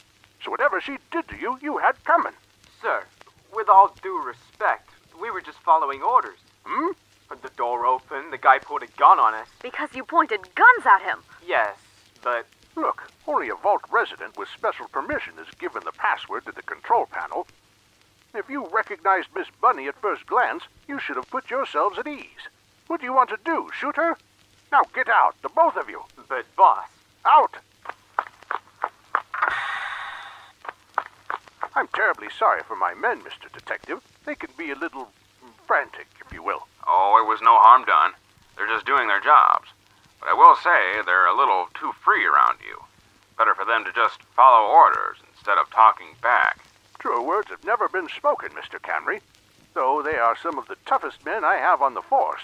So 0.44 0.50
whatever 0.50 0.80
she 0.80 0.98
did 1.10 1.28
to 1.28 1.36
you, 1.36 1.58
you 1.60 1.78
had 1.78 2.02
coming. 2.04 2.32
Sir, 2.80 3.04
with 3.54 3.68
all 3.68 3.96
due 4.02 4.22
respect, 4.22 4.90
we 5.20 5.30
were 5.30 5.40
just 5.40 5.58
following 5.58 6.02
orders. 6.02 6.38
Hmm? 6.64 6.92
The 7.42 7.50
door 7.56 7.86
opened, 7.86 8.32
the 8.32 8.38
guy 8.38 8.58
pulled 8.58 8.82
a 8.82 8.98
gun 8.98 9.18
on 9.18 9.34
us. 9.34 9.48
Because 9.62 9.88
you 9.94 10.04
pointed 10.04 10.54
guns 10.54 10.86
at 10.86 11.00
him. 11.00 11.20
Yes, 11.46 11.76
but 12.22 12.46
Look, 12.74 13.12
only 13.26 13.50
a 13.50 13.54
vault 13.54 13.82
resident 13.90 14.38
with 14.38 14.48
special 14.48 14.88
permission 14.88 15.34
is 15.38 15.54
given 15.58 15.82
the 15.84 15.92
password 15.92 16.46
to 16.46 16.52
the 16.52 16.62
control 16.62 17.06
panel. 17.06 17.46
If 18.34 18.48
you 18.48 18.66
recognized 18.68 19.28
Miss 19.34 19.48
Bunny 19.60 19.88
at 19.88 20.00
first 20.00 20.26
glance, 20.26 20.64
you 20.88 20.98
should 20.98 21.16
have 21.16 21.30
put 21.30 21.50
yourselves 21.50 21.98
at 21.98 22.06
ease. 22.06 22.48
What 22.86 23.00
do 23.00 23.06
you 23.06 23.12
want 23.12 23.28
to 23.30 23.38
do? 23.44 23.68
Shoot 23.78 23.96
her? 23.96 24.16
Now 24.70 24.82
get 24.94 25.08
out, 25.08 25.34
the 25.42 25.50
both 25.50 25.76
of 25.76 25.90
you. 25.90 26.02
but 26.28 26.46
boss, 26.56 26.88
Out! 27.26 27.56
I'm 31.74 31.88
terribly 31.88 32.28
sorry 32.38 32.62
for 32.62 32.76
my 32.76 32.94
men, 32.94 33.20
Mr. 33.20 33.52
Detective. 33.52 34.00
They 34.24 34.34
can 34.34 34.50
be 34.56 34.70
a 34.70 34.76
little 34.76 35.08
frantic, 35.66 36.06
if 36.24 36.32
you 36.32 36.42
will. 36.42 36.66
Oh, 36.86 37.18
it 37.22 37.28
was 37.28 37.40
no 37.42 37.58
harm 37.58 37.84
done. 37.84 38.12
They're 38.56 38.66
just 38.66 38.86
doing 38.86 39.08
their 39.08 39.20
jobs. 39.20 39.68
But 40.20 40.28
I 40.28 40.34
will 40.34 40.56
say 40.56 41.02
they're 41.04 41.26
a 41.26 41.36
little 41.36 41.68
too 41.74 41.92
free 42.04 42.24
around 42.24 42.58
you. 42.66 42.78
Better 43.38 43.54
for 43.54 43.64
them 43.64 43.84
to 43.84 43.92
just 43.92 44.22
follow 44.36 44.68
orders 44.68 45.18
instead 45.34 45.58
of 45.58 45.70
talking 45.70 46.14
back. 46.22 46.58
Truer 47.02 47.20
words 47.20 47.50
have 47.50 47.64
never 47.64 47.88
been 47.88 48.08
spoken, 48.08 48.50
Mr. 48.50 48.78
Camry, 48.80 49.22
though 49.74 50.02
they 50.02 50.18
are 50.18 50.36
some 50.36 50.56
of 50.56 50.68
the 50.68 50.76
toughest 50.86 51.24
men 51.24 51.44
I 51.44 51.56
have 51.56 51.82
on 51.82 51.94
the 51.94 52.00
force. 52.00 52.42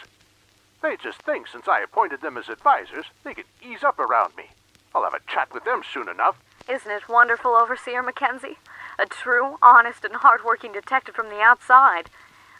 They 0.82 0.96
just 0.96 1.22
think 1.22 1.46
since 1.46 1.68
I 1.68 1.80
appointed 1.80 2.22
them 2.22 2.36
as 2.36 2.48
advisors, 2.48 3.06
they 3.22 3.34
can 3.34 3.44
ease 3.62 3.84
up 3.84 4.00
around 4.00 4.34
me. 4.36 4.46
I'll 4.92 5.04
have 5.04 5.14
a 5.14 5.20
chat 5.32 5.54
with 5.54 5.62
them 5.62 5.82
soon 5.88 6.08
enough. 6.08 6.40
Isn't 6.68 6.90
it 6.90 7.08
wonderful, 7.08 7.52
Overseer 7.52 8.02
Mackenzie? 8.02 8.58
A 8.98 9.06
true, 9.06 9.58
honest, 9.62 10.04
and 10.04 10.16
hard-working 10.16 10.72
detective 10.72 11.14
from 11.14 11.28
the 11.28 11.40
outside. 11.40 12.10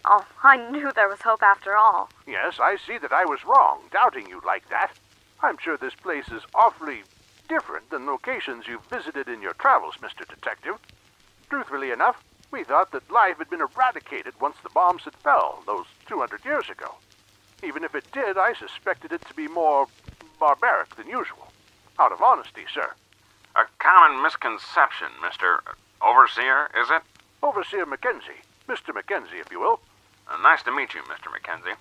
Oh, 0.05 0.25
I 0.45 0.71
knew 0.71 0.93
there 0.93 1.09
was 1.09 1.23
hope 1.23 1.43
after 1.43 1.77
all. 1.77 2.11
Yes, 2.29 2.61
I 2.61 2.77
see 2.77 2.99
that 2.99 3.13
I 3.13 3.25
was 3.25 3.45
wrong, 3.45 3.81
doubting 3.91 4.29
you 4.29 4.41
like 4.47 4.69
that. 4.69 4.93
I'm 5.43 5.59
sure 5.59 5.77
this 5.77 5.97
place 5.97 6.29
is 6.29 6.45
awfully 6.55 7.03
different 7.49 7.91
than 7.91 8.07
locations 8.07 8.69
you've 8.69 8.87
visited 8.87 9.27
in 9.27 9.43
your 9.43 9.55
travels, 9.55 9.97
Mr. 10.01 10.25
Detective. 10.29 10.77
Truthfully 11.49 11.91
enough, 11.91 12.23
we 12.51 12.65
thought 12.65 12.93
that 12.93 13.11
life 13.11 13.39
had 13.39 13.51
been 13.51 13.61
eradicated 13.61 14.35
once 14.41 14.57
the 14.63 14.71
bombs 14.71 15.05
had 15.05 15.15
fell, 15.15 15.63
those 15.67 15.87
200 16.07 16.45
years 16.45 16.69
ago. 16.71 16.95
Even 17.63 17.85
if 17.85 17.95
it 17.95 18.11
did, 18.13 18.39
I 18.39 18.53
suspected 18.53 19.13
it 19.13 19.23
to 19.27 19.35
be 19.35 19.49
more 19.49 19.87
barbaric 20.39 20.95
than 20.97 21.09
usual. 21.09 21.49
Out 21.99 22.13
of 22.13 22.23
honesty, 22.23 22.65
sir. 22.73 22.93
A 23.57 23.65
common 23.79 24.23
misconception, 24.23 25.09
Mr. 25.21 25.59
Overseer, 26.01 26.71
is 26.81 26.91
it? 26.91 27.03
Overseer 27.43 27.87
Mackenzie. 27.87 28.43
Mr. 28.69 28.95
Mackenzie, 28.95 29.39
if 29.39 29.51
you 29.51 29.59
will. 29.59 29.81
Uh, 30.29 30.37
nice 30.43 30.63
to 30.63 30.73
meet 30.73 30.95
you, 30.95 31.03
Mr. 31.03 31.33
Mackenzie. 31.33 31.77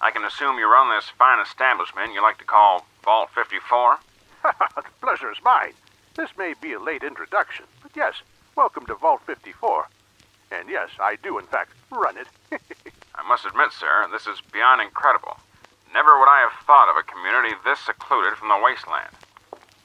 I 0.00 0.10
can 0.10 0.24
assume 0.24 0.58
you 0.58 0.70
run 0.70 0.94
this 0.94 1.08
fine 1.18 1.40
establishment 1.40 2.14
you 2.14 2.22
like 2.22 2.38
to 2.38 2.44
call 2.44 2.86
Vault 3.02 3.30
54? 3.34 3.98
the 4.42 4.82
pleasure 5.00 5.32
is 5.32 5.38
mine. 5.44 5.72
This 6.14 6.30
may 6.36 6.54
be 6.60 6.72
a 6.72 6.80
late 6.80 7.02
introduction, 7.02 7.64
but 7.82 7.92
yes, 7.96 8.22
welcome 8.58 8.84
to 8.84 8.94
Vault 8.96 9.22
54. 9.24 9.86
And 10.50 10.68
yes, 10.68 10.90
I 10.98 11.14
do, 11.14 11.38
in 11.38 11.46
fact, 11.46 11.70
run 11.92 12.18
it. 12.18 12.26
I 13.14 13.22
must 13.22 13.46
admit, 13.46 13.70
sir, 13.70 14.08
this 14.10 14.26
is 14.26 14.42
beyond 14.50 14.82
incredible. 14.82 15.38
Never 15.94 16.18
would 16.18 16.26
I 16.26 16.42
have 16.42 16.66
thought 16.66 16.90
of 16.90 16.98
a 16.98 17.06
community 17.06 17.54
this 17.62 17.78
secluded 17.78 18.34
from 18.34 18.48
the 18.48 18.58
wasteland. 18.58 19.14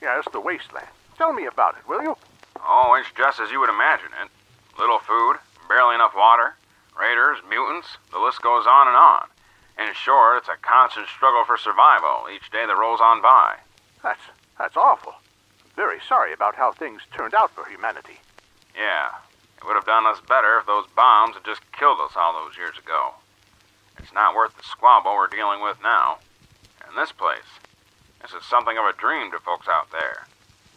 yes, 0.01 0.25
the 0.34 0.42
wasteland. 0.42 0.89
Tell 1.20 1.34
me 1.34 1.46
about 1.46 1.77
it, 1.77 1.88
will 1.88 2.01
you? 2.01 2.18
Oh, 2.65 2.98
it's 2.98 3.13
just 3.15 3.39
as 3.39 3.51
you 3.51 3.60
would 3.60 3.70
imagine 3.70 4.10
it. 4.18 4.34
Little 4.82 4.98
food, 4.98 5.38
barely 5.70 5.94
enough 5.94 6.18
water, 6.18 6.58
raiders, 6.98 7.38
mutants, 7.48 8.01
the 8.12 8.18
list 8.18 8.42
goes 8.42 8.65
on 8.65 8.88
and 8.88 8.98
on. 8.98 9.30
In 9.77 9.94
short, 9.94 10.42
it's 10.42 10.50
a 10.50 10.58
constant 10.65 11.06
struggle 11.13 11.46
for 11.46 11.62
survival 11.62 12.25
each 12.25 12.50
day 12.50 12.65
that 12.65 12.74
rolls 12.74 13.01
on 13.06 13.22
by. 13.22 13.62
That's 14.01 14.25
that's 14.58 14.77
awful. 14.77 15.13
I'm 15.62 15.70
very 15.75 16.01
sorry 16.10 16.34
about 16.34 16.56
how 16.56 16.72
things 16.72 17.03
turned 17.13 17.36
out 17.36 17.51
for 17.53 17.70
humanity. 17.70 18.18
Yeah, 18.75 19.10
it 19.58 19.65
would 19.65 19.75
have 19.75 19.86
done 19.86 20.06
us 20.06 20.20
better 20.27 20.60
if 20.60 20.65
those 20.65 20.88
bombs 20.96 21.36
had 21.36 21.46
just 21.46 21.62
killed 21.72 22.00
us 22.00 22.13
all 22.15 22.34
those 22.34 22.58
years 22.58 22.77
ago. 22.77 23.15
It's 24.00 24.13
not 24.13 24.36
worth 24.36 24.58
the 24.58 24.63
squabble 24.63 25.13
we're 25.13 25.27
dealing 25.27 25.62
with 25.62 25.77
now. 25.82 26.18
And 26.86 26.98
this 26.98 27.12
place, 27.12 27.62
this 28.22 28.34
is 28.34 28.46
something 28.46 28.77
of 28.77 28.86
a 28.86 28.98
dream 28.98 29.32
to 29.32 29.39
folks 29.39 29.68
out 29.68 29.92
there. 29.92 30.27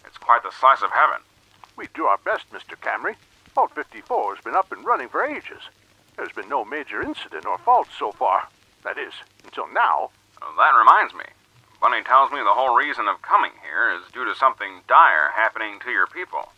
It's 0.04 0.18
quite 0.18 0.42
the 0.42 0.52
slice 0.52 0.82
of 0.82 0.90
heaven. 0.90 1.20
We 1.76 1.88
do 1.94 2.04
our 2.04 2.18
best, 2.18 2.50
Mr. 2.52 2.76
Camry. 2.78 3.16
Vault 3.54 3.74
54 3.74 4.36
has 4.36 4.44
been 4.44 4.54
up 4.54 4.70
and 4.70 4.84
running 4.84 5.08
for 5.08 5.24
ages. 5.24 5.62
There's 6.16 6.32
been 6.32 6.48
no 6.48 6.64
major 6.64 7.02
incident 7.02 7.46
or 7.46 7.58
fault 7.58 7.88
so 7.98 8.12
far. 8.12 8.48
That 8.84 8.98
is, 8.98 9.12
until 9.44 9.66
now. 9.72 10.10
Uh, 10.40 10.56
that 10.56 10.78
reminds 10.78 11.12
me. 11.14 11.24
Bunny 11.80 12.02
tells 12.02 12.30
me 12.30 12.38
the 12.38 12.54
whole 12.54 12.74
reason 12.74 13.08
of 13.08 13.20
coming 13.22 13.52
here 13.62 13.90
is 13.90 14.10
due 14.12 14.24
to 14.24 14.34
something 14.34 14.82
dire 14.88 15.32
happening 15.34 15.78
to 15.84 15.90
your 15.90 16.06
people. 16.06 16.52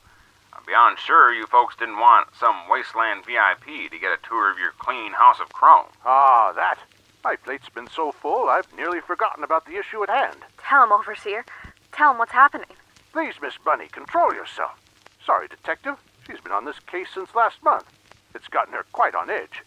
I'm 0.69 0.73
beyond 0.73 0.99
sure 0.99 1.33
you 1.33 1.47
folks 1.47 1.77
didn't 1.77 1.99
want 1.99 2.29
some 2.39 2.69
wasteland 2.69 3.25
VIP 3.25 3.91
to 3.91 3.99
get 3.99 4.13
a 4.13 4.29
tour 4.29 4.51
of 4.51 4.59
your 4.59 4.73
clean 4.79 5.13
house 5.13 5.41
of 5.41 5.49
chrome. 5.49 5.87
Ah, 6.05 6.53
that. 6.55 6.79
My 7.25 7.37
plate's 7.37 7.71
been 7.71 7.89
so 7.89 8.13
full, 8.13 8.51
I've 8.51 8.71
nearly 8.77 9.01
forgotten 9.01 9.43
about 9.43 9.65
the 9.65 9.79
issue 9.79 10.03
at 10.03 10.11
hand. 10.11 10.37
Tell 10.59 10.85
him, 10.85 10.93
Overseer. 10.93 11.47
Tell 11.91 12.11
him 12.11 12.19
what's 12.19 12.33
happening. 12.33 12.69
Please, 13.15 13.37
Miss 13.41 13.55
Bunny, 13.65 13.89
control 13.89 14.35
yourself. 14.35 14.79
Sorry, 15.25 15.49
Detective. 15.49 15.97
She's 16.27 16.41
been 16.41 16.53
on 16.53 16.67
this 16.67 16.81
case 16.81 17.09
since 17.15 17.35
last 17.35 17.63
month. 17.63 17.87
It's 18.35 18.49
gotten 18.49 18.75
her 18.75 18.85
quite 18.93 19.15
on 19.15 19.31
edge. 19.31 19.63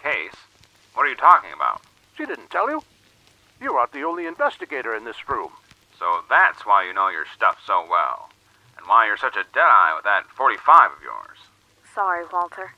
Case? 0.00 0.36
What 0.94 1.04
are 1.04 1.10
you 1.10 1.16
talking 1.16 1.50
about? 1.52 1.82
She 2.16 2.26
didn't 2.26 2.50
tell 2.50 2.70
you? 2.70 2.80
You 3.60 3.72
aren't 3.72 3.90
the 3.90 4.04
only 4.04 4.26
investigator 4.26 4.94
in 4.94 5.02
this 5.02 5.28
room. 5.28 5.50
So 5.98 6.20
that's 6.30 6.64
why 6.64 6.84
you 6.84 6.94
know 6.94 7.08
your 7.08 7.26
stuff 7.34 7.58
so 7.66 7.84
well. 7.90 8.28
And 8.84 8.90
why 8.90 9.06
you're 9.06 9.16
such 9.16 9.36
a 9.36 9.44
deadeye 9.54 9.94
with 9.94 10.04
that 10.04 10.24
45 10.36 10.90
of 10.92 11.02
yours. 11.02 11.38
Sorry, 11.94 12.26
Walter. 12.30 12.74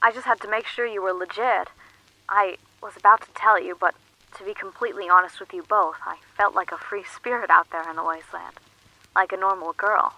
I 0.00 0.10
just 0.10 0.24
had 0.24 0.40
to 0.40 0.48
make 0.48 0.66
sure 0.66 0.86
you 0.86 1.02
were 1.02 1.12
legit. 1.12 1.68
I 2.26 2.56
was 2.82 2.96
about 2.96 3.20
to 3.20 3.28
tell 3.34 3.62
you, 3.62 3.76
but 3.78 3.94
to 4.38 4.44
be 4.44 4.54
completely 4.54 5.10
honest 5.10 5.40
with 5.40 5.52
you 5.52 5.62
both, 5.62 5.96
I 6.06 6.16
felt 6.38 6.54
like 6.54 6.72
a 6.72 6.78
free 6.78 7.04
spirit 7.04 7.50
out 7.50 7.70
there 7.70 7.88
in 7.88 7.96
the 7.96 8.02
wasteland. 8.02 8.54
Like 9.14 9.32
a 9.32 9.36
normal 9.36 9.74
girl. 9.74 10.14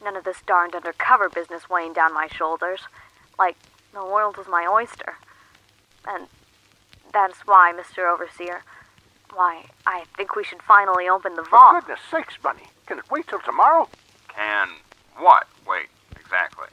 None 0.00 0.14
of 0.14 0.22
this 0.22 0.42
darned 0.46 0.76
undercover 0.76 1.28
business 1.28 1.68
weighing 1.68 1.92
down 1.92 2.14
my 2.14 2.28
shoulders. 2.28 2.82
Like 3.40 3.56
the 3.92 4.04
world 4.04 4.36
was 4.36 4.46
my 4.46 4.64
oyster. 4.64 5.16
And 6.06 6.28
that's 7.12 7.40
why, 7.46 7.72
Mr. 7.76 8.08
Overseer, 8.08 8.62
why 9.34 9.64
I 9.86 10.04
think 10.16 10.36
we 10.36 10.44
should 10.44 10.62
finally 10.62 11.08
open 11.08 11.34
the 11.34 11.42
vault. 11.42 11.50
For 11.50 11.58
vault. 11.58 11.86
goodness 11.86 12.00
sakes, 12.12 12.36
Bunny. 12.40 12.68
Can 12.86 13.00
it 13.00 13.10
wait 13.10 13.26
till 13.26 13.40
tomorrow? 13.40 13.88
Can 14.34 14.68
what? 15.16 15.46
Wait, 15.66 15.88
exactly. 16.18 16.68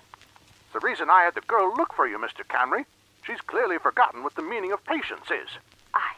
The 0.73 0.79
reason 0.79 1.09
I 1.09 1.23
had 1.23 1.35
the 1.35 1.41
girl 1.41 1.73
look 1.75 1.93
for 1.93 2.07
you, 2.07 2.17
Mr. 2.17 2.45
Camry. 2.47 2.85
She's 3.25 3.41
clearly 3.41 3.77
forgotten 3.77 4.23
what 4.23 4.35
the 4.35 4.41
meaning 4.41 4.71
of 4.71 4.85
patience 4.85 5.29
is. 5.29 5.49
I. 5.93 6.13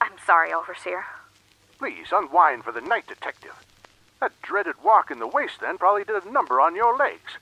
I'm 0.00 0.18
sorry, 0.24 0.52
Overseer. 0.52 1.04
Please 1.78 2.08
unwind 2.12 2.64
for 2.64 2.72
the 2.72 2.80
night, 2.80 3.06
Detective. 3.06 3.54
That 4.20 4.40
dreaded 4.42 4.76
walk 4.82 5.10
in 5.10 5.18
the 5.18 5.26
wasteland 5.26 5.80
probably 5.80 6.04
did 6.04 6.24
a 6.24 6.30
number 6.30 6.60
on 6.60 6.74
your 6.74 6.96
legs. 6.96 7.36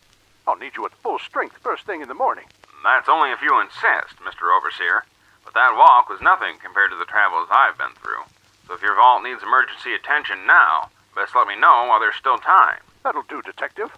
I'll 0.46 0.56
need 0.56 0.76
you 0.76 0.84
at 0.84 0.94
full 0.94 1.18
strength 1.18 1.58
first 1.58 1.86
thing 1.86 2.02
in 2.02 2.08
the 2.08 2.14
morning. 2.14 2.46
That's 2.82 3.08
only 3.08 3.30
if 3.30 3.40
you 3.42 3.60
insist, 3.60 4.18
Mr. 4.18 4.50
Overseer. 4.50 5.04
But 5.44 5.54
that 5.54 5.76
walk 5.76 6.08
was 6.08 6.20
nothing 6.20 6.58
compared 6.58 6.90
to 6.90 6.96
the 6.96 7.04
travels 7.04 7.48
I've 7.50 7.78
been 7.78 7.94
through. 8.02 8.26
So 8.66 8.74
if 8.74 8.82
your 8.82 8.96
vault 8.96 9.22
needs 9.22 9.42
emergency 9.42 9.94
attention 9.94 10.46
now, 10.46 10.90
best 11.14 11.36
let 11.36 11.46
me 11.46 11.54
know 11.56 11.86
while 11.86 12.00
there's 12.00 12.16
still 12.16 12.38
time. 12.38 12.82
That'll 13.02 13.22
do, 13.22 13.42
Detective. 13.42 13.90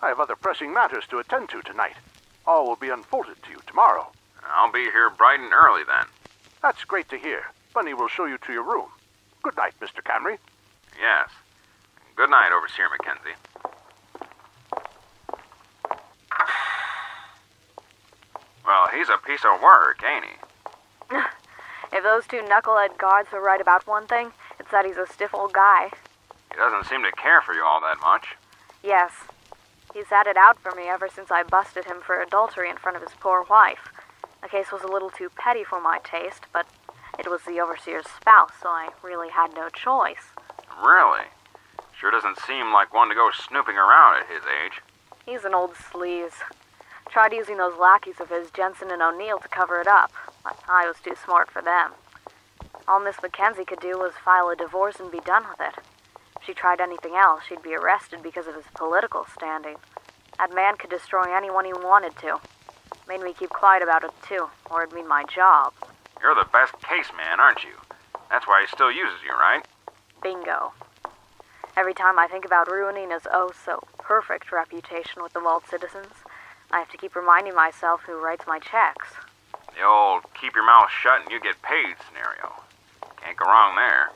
I 0.00 0.08
have 0.08 0.20
other 0.20 0.36
pressing 0.36 0.72
matters 0.72 1.04
to 1.10 1.18
attend 1.18 1.48
to 1.50 1.62
tonight. 1.62 1.96
All 2.46 2.66
will 2.66 2.76
be 2.76 2.90
unfolded 2.90 3.42
to 3.42 3.50
you 3.50 3.58
tomorrow. 3.66 4.10
I'll 4.44 4.72
be 4.72 4.84
here 4.84 5.10
bright 5.10 5.40
and 5.40 5.52
early 5.52 5.82
then. 5.84 6.06
That's 6.60 6.84
great 6.84 7.08
to 7.10 7.18
hear. 7.18 7.44
Bunny 7.74 7.94
will 7.94 8.08
show 8.08 8.24
you 8.26 8.38
to 8.38 8.52
your 8.52 8.64
room. 8.64 8.88
Good 9.42 9.56
night, 9.56 9.74
Mr. 9.80 10.02
Camry. 10.02 10.38
Yes. 11.00 11.30
Good 12.16 12.30
night, 12.30 12.52
Overseer 12.52 12.88
Mackenzie. 12.90 13.36
Well, 18.66 18.88
he's 18.94 19.08
a 19.08 19.18
piece 19.26 19.44
of 19.44 19.60
work, 19.62 20.02
ain't 20.04 20.24
he? 20.24 21.16
If 21.92 22.04
those 22.04 22.26
two 22.26 22.40
knucklehead 22.40 22.96
guards 22.96 23.30
were 23.30 23.42
right 23.42 23.60
about 23.60 23.86
one 23.86 24.06
thing, 24.06 24.32
it's 24.58 24.70
that 24.70 24.86
he's 24.86 24.96
a 24.96 25.06
stiff 25.06 25.34
old 25.34 25.52
guy. 25.52 25.90
He 26.50 26.56
doesn't 26.56 26.86
seem 26.86 27.02
to 27.02 27.12
care 27.12 27.42
for 27.42 27.52
you 27.52 27.62
all 27.62 27.82
that 27.82 28.00
much. 28.00 28.28
Yes. 28.82 29.12
He's 29.94 30.06
had 30.06 30.26
it 30.26 30.36
out 30.36 30.58
for 30.58 30.72
me 30.74 30.88
ever 30.88 31.08
since 31.08 31.30
I 31.30 31.42
busted 31.42 31.84
him 31.84 31.98
for 32.04 32.20
adultery 32.20 32.70
in 32.70 32.76
front 32.76 32.96
of 32.96 33.02
his 33.02 33.12
poor 33.20 33.44
wife. 33.48 33.90
The 34.42 34.48
case 34.48 34.72
was 34.72 34.82
a 34.82 34.88
little 34.88 35.10
too 35.10 35.28
petty 35.36 35.64
for 35.64 35.80
my 35.80 35.98
taste, 36.02 36.46
but 36.52 36.66
it 37.18 37.30
was 37.30 37.42
the 37.42 37.60
overseer's 37.60 38.06
spouse, 38.06 38.52
so 38.60 38.68
I 38.68 38.88
really 39.02 39.28
had 39.28 39.54
no 39.54 39.68
choice. 39.68 40.32
Really? 40.82 41.26
Sure 41.98 42.10
doesn't 42.10 42.40
seem 42.40 42.72
like 42.72 42.92
one 42.92 43.08
to 43.08 43.14
go 43.14 43.30
snooping 43.32 43.76
around 43.76 44.20
at 44.20 44.28
his 44.28 44.42
age. 44.64 44.80
He's 45.24 45.44
an 45.44 45.54
old 45.54 45.74
sleaze. 45.74 46.42
Tried 47.08 47.32
using 47.32 47.58
those 47.58 47.78
lackeys 47.78 48.18
of 48.18 48.30
his, 48.30 48.50
Jensen 48.50 48.90
and 48.90 49.02
O'Neill, 49.02 49.38
to 49.38 49.48
cover 49.48 49.80
it 49.80 49.86
up, 49.86 50.10
but 50.42 50.58
I 50.68 50.86
was 50.88 50.96
too 51.04 51.14
smart 51.22 51.50
for 51.50 51.62
them. 51.62 51.92
All 52.88 52.98
Miss 52.98 53.22
Mackenzie 53.22 53.64
could 53.64 53.80
do 53.80 53.98
was 53.98 54.14
file 54.24 54.48
a 54.48 54.56
divorce 54.56 54.98
and 54.98 55.12
be 55.12 55.20
done 55.20 55.44
with 55.48 55.60
it. 55.60 55.84
If 56.42 56.46
she 56.46 56.54
tried 56.54 56.80
anything 56.80 57.14
else, 57.14 57.44
she'd 57.48 57.62
be 57.62 57.76
arrested 57.76 58.20
because 58.20 58.48
of 58.48 58.56
his 58.56 58.64
political 58.74 59.24
standing. 59.32 59.76
That 60.38 60.52
man 60.52 60.76
could 60.76 60.90
destroy 60.90 61.32
anyone 61.32 61.64
he 61.64 61.72
wanted 61.72 62.16
to. 62.16 62.40
Made 63.06 63.22
me 63.22 63.32
keep 63.32 63.50
quiet 63.50 63.80
about 63.80 64.02
it, 64.02 64.10
too, 64.26 64.48
or 64.68 64.82
it'd 64.82 64.92
mean 64.92 65.06
my 65.06 65.22
job. 65.32 65.72
You're 66.20 66.34
the 66.34 66.50
best 66.52 66.72
case 66.82 67.12
man, 67.16 67.38
aren't 67.38 67.62
you? 67.62 67.78
That's 68.28 68.48
why 68.48 68.62
he 68.62 68.66
still 68.66 68.90
uses 68.90 69.22
you, 69.24 69.32
right? 69.34 69.64
Bingo. 70.20 70.72
Every 71.76 71.94
time 71.94 72.18
I 72.18 72.26
think 72.26 72.44
about 72.44 72.68
ruining 72.68 73.10
his 73.10 73.22
oh 73.32 73.52
so 73.64 73.84
perfect 73.98 74.50
reputation 74.50 75.22
with 75.22 75.34
the 75.34 75.40
Vault 75.40 75.68
citizens, 75.70 76.26
I 76.72 76.80
have 76.80 76.90
to 76.90 76.98
keep 76.98 77.14
reminding 77.14 77.54
myself 77.54 78.00
who 78.04 78.20
writes 78.20 78.48
my 78.48 78.58
checks. 78.58 79.14
The 79.76 79.86
old 79.86 80.24
keep 80.34 80.56
your 80.56 80.66
mouth 80.66 80.90
shut 80.90 81.22
and 81.22 81.30
you 81.30 81.38
get 81.38 81.62
paid 81.62 81.94
scenario. 82.08 82.50
Can't 83.22 83.36
go 83.36 83.46
wrong 83.46 83.76
there. 83.76 84.10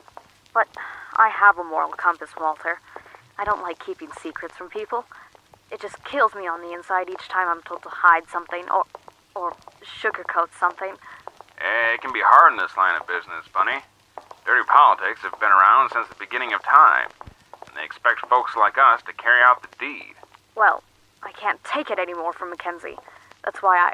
But 0.57 0.69
I 1.15 1.29
have 1.29 1.59
a 1.59 1.63
moral 1.63 1.91
compass, 1.91 2.31
Walter. 2.35 2.79
I 3.37 3.43
don't 3.45 3.61
like 3.61 3.77
keeping 3.77 4.09
secrets 4.19 4.55
from 4.57 4.69
people. 4.71 5.05
It 5.71 5.79
just 5.79 6.03
kills 6.03 6.33
me 6.33 6.47
on 6.47 6.61
the 6.61 6.73
inside 6.73 7.11
each 7.11 7.27
time 7.29 7.47
I'm 7.47 7.61
told 7.61 7.83
to 7.83 7.89
hide 7.89 8.27
something 8.27 8.67
or 8.71 8.85
or 9.35 9.53
sugarcoat 10.01 10.49
something. 10.59 10.95
Eh, 11.61 11.93
It 11.93 12.01
can 12.01 12.11
be 12.11 12.21
hard 12.25 12.53
in 12.53 12.57
this 12.57 12.75
line 12.75 12.99
of 12.99 13.05
business, 13.05 13.45
Bunny. 13.53 13.81
Dirty 14.47 14.65
politics 14.67 15.19
have 15.21 15.39
been 15.39 15.51
around 15.51 15.91
since 15.91 16.07
the 16.07 16.15
beginning 16.17 16.53
of 16.53 16.63
time, 16.63 17.09
and 17.67 17.77
they 17.77 17.83
expect 17.85 18.25
folks 18.25 18.55
like 18.55 18.79
us 18.79 19.03
to 19.03 19.13
carry 19.13 19.43
out 19.43 19.61
the 19.61 19.69
deed. 19.77 20.15
Well, 20.55 20.81
I 21.21 21.33
can't 21.33 21.63
take 21.63 21.91
it 21.91 21.99
anymore 21.99 22.33
from 22.33 22.49
Mackenzie. 22.49 22.97
That's 23.45 23.61
why 23.61 23.77
I. 23.77 23.93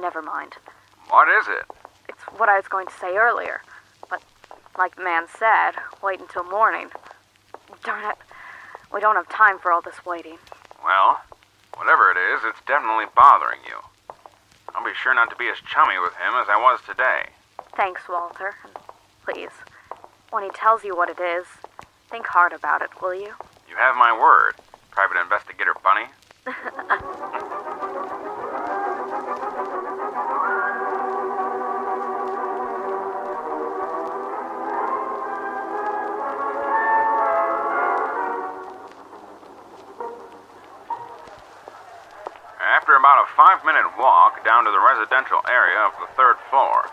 Never 0.00 0.22
mind. 0.22 0.54
What 1.08 1.28
is 1.28 1.46
it? 1.46 1.66
It's 2.08 2.24
what 2.36 2.48
I 2.48 2.56
was 2.56 2.66
going 2.66 2.88
to 2.88 2.94
say 2.94 3.14
earlier. 3.16 3.62
Like 4.80 4.96
the 4.96 5.04
man 5.04 5.26
said, 5.28 5.72
wait 6.02 6.20
until 6.20 6.42
morning. 6.42 6.88
Darn 7.84 8.02
it. 8.12 8.16
We 8.90 8.98
don't 8.98 9.14
have 9.14 9.28
time 9.28 9.58
for 9.58 9.70
all 9.70 9.82
this 9.82 10.06
waiting. 10.06 10.38
Well, 10.82 11.20
whatever 11.76 12.10
it 12.10 12.16
is, 12.16 12.40
it's 12.44 12.64
definitely 12.66 13.04
bothering 13.14 13.60
you. 13.68 13.76
I'll 14.74 14.82
be 14.82 14.94
sure 14.94 15.14
not 15.14 15.28
to 15.28 15.36
be 15.36 15.48
as 15.48 15.58
chummy 15.70 15.98
with 16.00 16.14
him 16.14 16.32
as 16.32 16.48
I 16.48 16.56
was 16.56 16.80
today. 16.86 17.28
Thanks, 17.76 18.08
Walter. 18.08 18.54
Please, 19.22 19.52
when 20.30 20.44
he 20.44 20.50
tells 20.54 20.82
you 20.82 20.96
what 20.96 21.10
it 21.10 21.20
is, 21.20 21.44
think 22.08 22.26
hard 22.26 22.54
about 22.54 22.80
it, 22.80 23.02
will 23.02 23.12
you? 23.12 23.34
You 23.68 23.76
have 23.76 23.96
my 23.96 24.18
word, 24.18 24.54
Private 24.90 25.20
Investigator 25.20 25.74
Bunny. 25.84 26.08
After 43.30 43.42
about 43.42 43.52
a 43.52 43.58
five 43.58 43.64
minute 43.64 43.98
walk 43.98 44.44
down 44.44 44.64
to 44.64 44.70
the 44.70 44.80
residential 44.80 45.40
area 45.48 45.78
of 45.78 45.92
the 46.00 46.10
third 46.16 46.36
floor, 46.50 46.90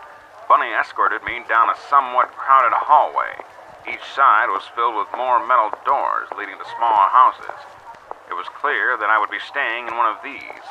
Bunny 0.48 0.70
escorted 0.72 1.22
me 1.24 1.42
down 1.48 1.70
a 1.70 1.76
somewhat 1.88 2.32
crowded 2.32 2.74
hallway. 2.74 3.34
Each 3.88 4.04
side 4.14 4.48
was 4.48 4.62
filled 4.74 4.96
with 4.96 5.08
more 5.16 5.44
metal 5.46 5.70
doors 5.84 6.28
leading 6.36 6.58
to 6.58 6.64
smaller 6.76 7.08
houses. 7.10 7.58
It 8.28 8.34
was 8.34 8.46
clear 8.60 8.96
that 8.98 9.08
I 9.08 9.18
would 9.18 9.30
be 9.30 9.40
staying 9.40 9.88
in 9.88 9.96
one 9.96 10.06
of 10.06 10.22
these. 10.22 10.64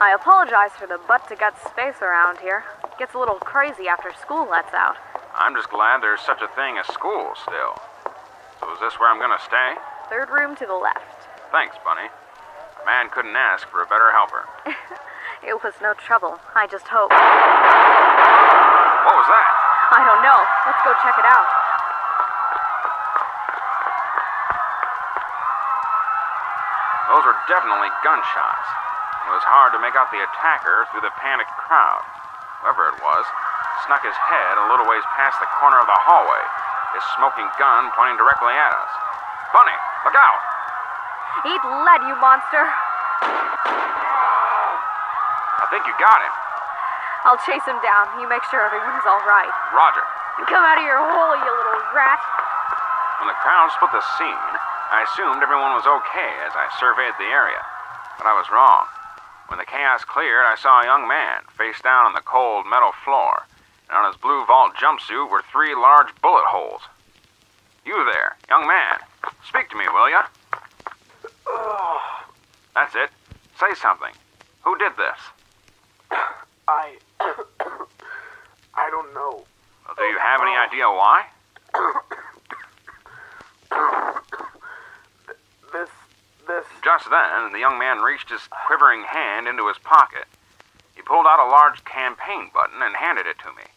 I 0.00 0.12
apologize 0.12 0.72
for 0.78 0.86
the 0.86 1.00
butt 1.06 1.28
to 1.28 1.36
gut 1.36 1.56
space 1.60 2.00
around 2.02 2.38
here. 2.38 2.64
Gets 2.98 3.14
a 3.14 3.18
little 3.18 3.40
crazy 3.40 3.88
after 3.88 4.12
school 4.20 4.48
lets 4.48 4.72
out. 4.74 4.96
I'm 5.34 5.54
just 5.54 5.70
glad 5.70 6.02
there's 6.02 6.20
such 6.20 6.42
a 6.42 6.48
thing 6.56 6.78
as 6.78 6.86
school 6.92 7.34
still. 7.42 7.76
So 8.60 8.72
is 8.72 8.80
this 8.80 8.98
where 8.98 9.10
I'm 9.10 9.20
gonna 9.20 9.42
stay? 9.44 9.76
Third 10.08 10.30
room 10.30 10.56
to 10.56 10.66
the 10.66 10.76
left. 10.76 11.28
Thanks, 11.52 11.76
Bunny. 11.84 12.08
Man 12.88 13.12
couldn't 13.12 13.36
ask 13.36 13.68
for 13.68 13.84
a 13.84 13.88
better 13.92 14.08
helper. 14.16 14.48
It 15.38 15.54
was 15.62 15.70
no 15.78 15.94
trouble. 15.94 16.34
I 16.58 16.66
just 16.66 16.90
hoped. 16.90 17.14
What 17.14 17.22
was 19.14 19.28
that? 19.30 19.50
I 19.94 20.02
don't 20.02 20.18
know. 20.18 20.40
Let's 20.66 20.82
go 20.82 20.90
check 20.98 21.14
it 21.14 21.22
out. 21.22 21.46
Those 27.06 27.22
were 27.22 27.38
definitely 27.46 27.94
gunshots. 28.02 28.68
It 29.30 29.32
was 29.32 29.46
hard 29.46 29.70
to 29.78 29.80
make 29.80 29.94
out 29.94 30.10
the 30.10 30.20
attacker 30.26 30.90
through 30.90 31.06
the 31.06 31.14
panicked 31.22 31.54
crowd. 31.54 32.02
Whoever 32.60 32.90
it 32.90 32.98
was, 32.98 33.24
snuck 33.86 34.02
his 34.02 34.18
head 34.18 34.58
a 34.58 34.66
little 34.74 34.90
ways 34.90 35.06
past 35.14 35.38
the 35.38 35.46
corner 35.62 35.78
of 35.78 35.86
the 35.86 36.00
hallway, 36.02 36.42
his 36.98 37.06
smoking 37.14 37.46
gun 37.62 37.94
pointing 37.94 38.18
directly 38.18 38.58
at 38.58 38.74
us. 38.74 38.92
Bunny, 39.54 39.78
look 40.02 40.18
out! 40.18 40.57
Eat 41.46 41.62
lead, 41.62 42.02
you 42.02 42.18
monster! 42.18 42.66
I 45.58 45.66
think 45.70 45.86
you 45.86 45.94
got 46.02 46.18
him. 46.18 46.34
I'll 47.28 47.38
chase 47.46 47.62
him 47.62 47.78
down. 47.78 48.10
You 48.18 48.26
make 48.26 48.42
sure 48.50 48.58
everyone 48.64 48.96
is 48.98 49.06
all 49.06 49.22
right. 49.22 49.52
Roger. 49.70 50.02
Come 50.50 50.66
out 50.66 50.78
of 50.78 50.86
your 50.86 50.98
hole, 50.98 51.34
you 51.38 51.50
little 51.50 51.82
rat! 51.94 52.18
When 53.22 53.30
the 53.30 53.38
crowd 53.42 53.70
split 53.74 53.94
the 53.94 54.02
scene, 54.18 54.50
I 54.90 55.06
assumed 55.06 55.42
everyone 55.42 55.78
was 55.78 55.86
okay 55.86 56.32
as 56.42 56.54
I 56.58 56.70
surveyed 56.78 57.14
the 57.18 57.30
area. 57.30 57.62
But 58.18 58.26
I 58.26 58.34
was 58.34 58.50
wrong. 58.50 58.86
When 59.46 59.58
the 59.58 59.68
chaos 59.68 60.02
cleared, 60.02 60.46
I 60.46 60.56
saw 60.58 60.82
a 60.82 60.90
young 60.90 61.06
man 61.06 61.42
face 61.54 61.78
down 61.82 62.06
on 62.06 62.14
the 62.14 62.26
cold 62.26 62.66
metal 62.66 62.92
floor, 63.04 63.46
and 63.90 63.98
on 63.98 64.10
his 64.10 64.18
blue 64.18 64.44
vault 64.46 64.74
jumpsuit 64.74 65.30
were 65.30 65.42
three 65.50 65.74
large 65.74 66.14
bullet 66.22 66.46
holes. 66.50 66.82
You 67.84 68.04
there, 68.10 68.36
young 68.48 68.66
man. 68.66 68.98
Speak 69.46 69.70
to 69.70 69.76
me, 69.76 69.86
will 69.92 70.10
ya? 70.10 70.26
That's 72.74 72.94
it. 72.94 73.10
Say 73.58 73.74
something. 73.80 74.12
Who 74.62 74.76
did 74.78 74.92
this? 74.96 75.18
I. 76.68 76.98
I 78.74 78.90
don't 78.90 79.12
know. 79.14 79.44
Well, 79.86 79.94
do 79.96 80.04
you 80.04 80.18
have 80.18 80.40
any 80.40 80.56
idea 80.56 80.86
why? 80.86 81.26
This. 85.70 85.90
This. 86.46 86.64
Just 86.82 87.10
then, 87.10 87.52
the 87.52 87.58
young 87.58 87.78
man 87.78 87.98
reached 87.98 88.30
his 88.30 88.48
quivering 88.48 89.02
hand 89.02 89.46
into 89.46 89.68
his 89.68 89.76
pocket. 89.76 90.24
He 90.94 91.02
pulled 91.02 91.26
out 91.26 91.46
a 91.46 91.50
large 91.50 91.84
campaign 91.84 92.50
button 92.54 92.80
and 92.80 92.96
handed 92.96 93.26
it 93.26 93.38
to 93.40 93.52
me. 93.52 93.68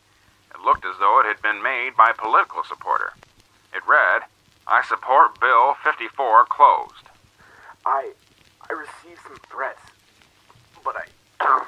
It 0.55 0.62
looked 0.62 0.86
as 0.86 0.95
though 0.97 1.19
it 1.19 1.25
had 1.25 1.41
been 1.41 1.62
made 1.62 1.97
by 1.97 2.12
a 2.12 2.13
political 2.13 2.63
supporter. 2.63 3.12
It 3.73 3.86
read, 3.86 4.23
I 4.65 4.84
support 4.84 5.39
Bill 5.39 5.75
54 5.84 6.45
closed. 6.45 7.11
I. 7.86 8.12
I 8.70 8.74
received 8.74 9.22
some 9.28 9.38
threats. 9.52 9.82
But 10.84 10.96
I. 10.96 11.06
I 11.39 11.63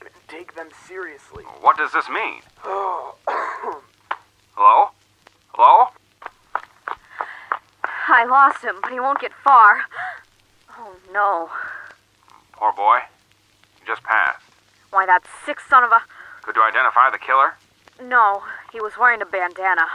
didn't 0.00 0.28
take 0.28 0.54
them 0.54 0.68
seriously. 0.86 1.44
What 1.60 1.76
does 1.76 1.92
this 1.92 2.08
mean? 2.08 2.40
Oh. 2.64 3.14
Hello? 4.54 4.90
Hello? 5.48 5.88
I 8.08 8.24
lost 8.24 8.62
him, 8.62 8.76
but 8.82 8.92
he 8.92 9.00
won't 9.00 9.20
get 9.20 9.32
far. 9.32 9.82
Oh 10.78 10.96
no. 11.12 11.50
Poor 12.52 12.72
boy. 12.72 12.98
He 13.80 13.86
just 13.86 14.02
passed. 14.02 14.44
Why, 14.90 15.06
that 15.06 15.24
sick 15.46 15.58
son 15.60 15.84
of 15.84 15.92
a. 15.92 16.02
Could 16.42 16.56
you 16.56 16.62
identify 16.62 17.10
the 17.10 17.18
killer? 17.18 17.54
No, 18.02 18.42
he 18.72 18.80
was 18.80 18.98
wearing 18.98 19.22
a 19.22 19.26
bandana. 19.26 19.86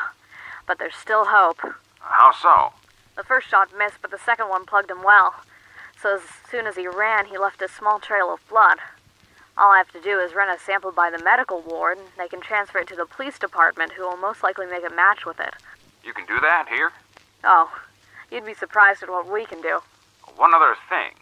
But 0.65 0.79
there's 0.79 0.95
still 0.95 1.25
hope. 1.25 1.59
How 1.99 2.31
so? 2.31 2.73
The 3.17 3.23
first 3.23 3.49
shot 3.49 3.75
missed, 3.75 3.97
but 4.01 4.11
the 4.11 4.19
second 4.19 4.47
one 4.47 4.65
plugged 4.65 4.91
him 4.91 5.01
well. 5.03 5.33
So 5.99 6.15
as 6.15 6.21
soon 6.49 6.67
as 6.67 6.75
he 6.75 6.87
ran, 6.87 7.25
he 7.25 7.37
left 7.37 7.63
a 7.63 7.67
small 7.67 7.99
trail 7.99 8.31
of 8.31 8.47
blood. 8.47 8.77
All 9.57 9.71
I 9.71 9.79
have 9.79 9.91
to 9.93 10.01
do 10.01 10.19
is 10.19 10.35
run 10.35 10.55
a 10.55 10.59
sample 10.59 10.91
by 10.91 11.09
the 11.09 11.23
medical 11.23 11.61
ward, 11.61 11.97
and 11.97 12.07
they 12.15 12.27
can 12.27 12.41
transfer 12.41 12.77
it 12.77 12.87
to 12.89 12.95
the 12.95 13.07
police 13.07 13.39
department, 13.39 13.93
who 13.93 14.03
will 14.03 14.17
most 14.17 14.43
likely 14.43 14.67
make 14.67 14.85
a 14.85 14.93
match 14.93 15.25
with 15.25 15.39
it. 15.39 15.55
You 16.03 16.13
can 16.13 16.27
do 16.27 16.39
that 16.39 16.67
here? 16.69 16.91
Oh, 17.43 17.75
you'd 18.31 18.45
be 18.45 18.53
surprised 18.53 19.01
at 19.01 19.09
what 19.09 19.27
we 19.27 19.45
can 19.45 19.61
do. 19.61 19.79
One 20.35 20.53
other 20.53 20.75
thing. 20.87 21.13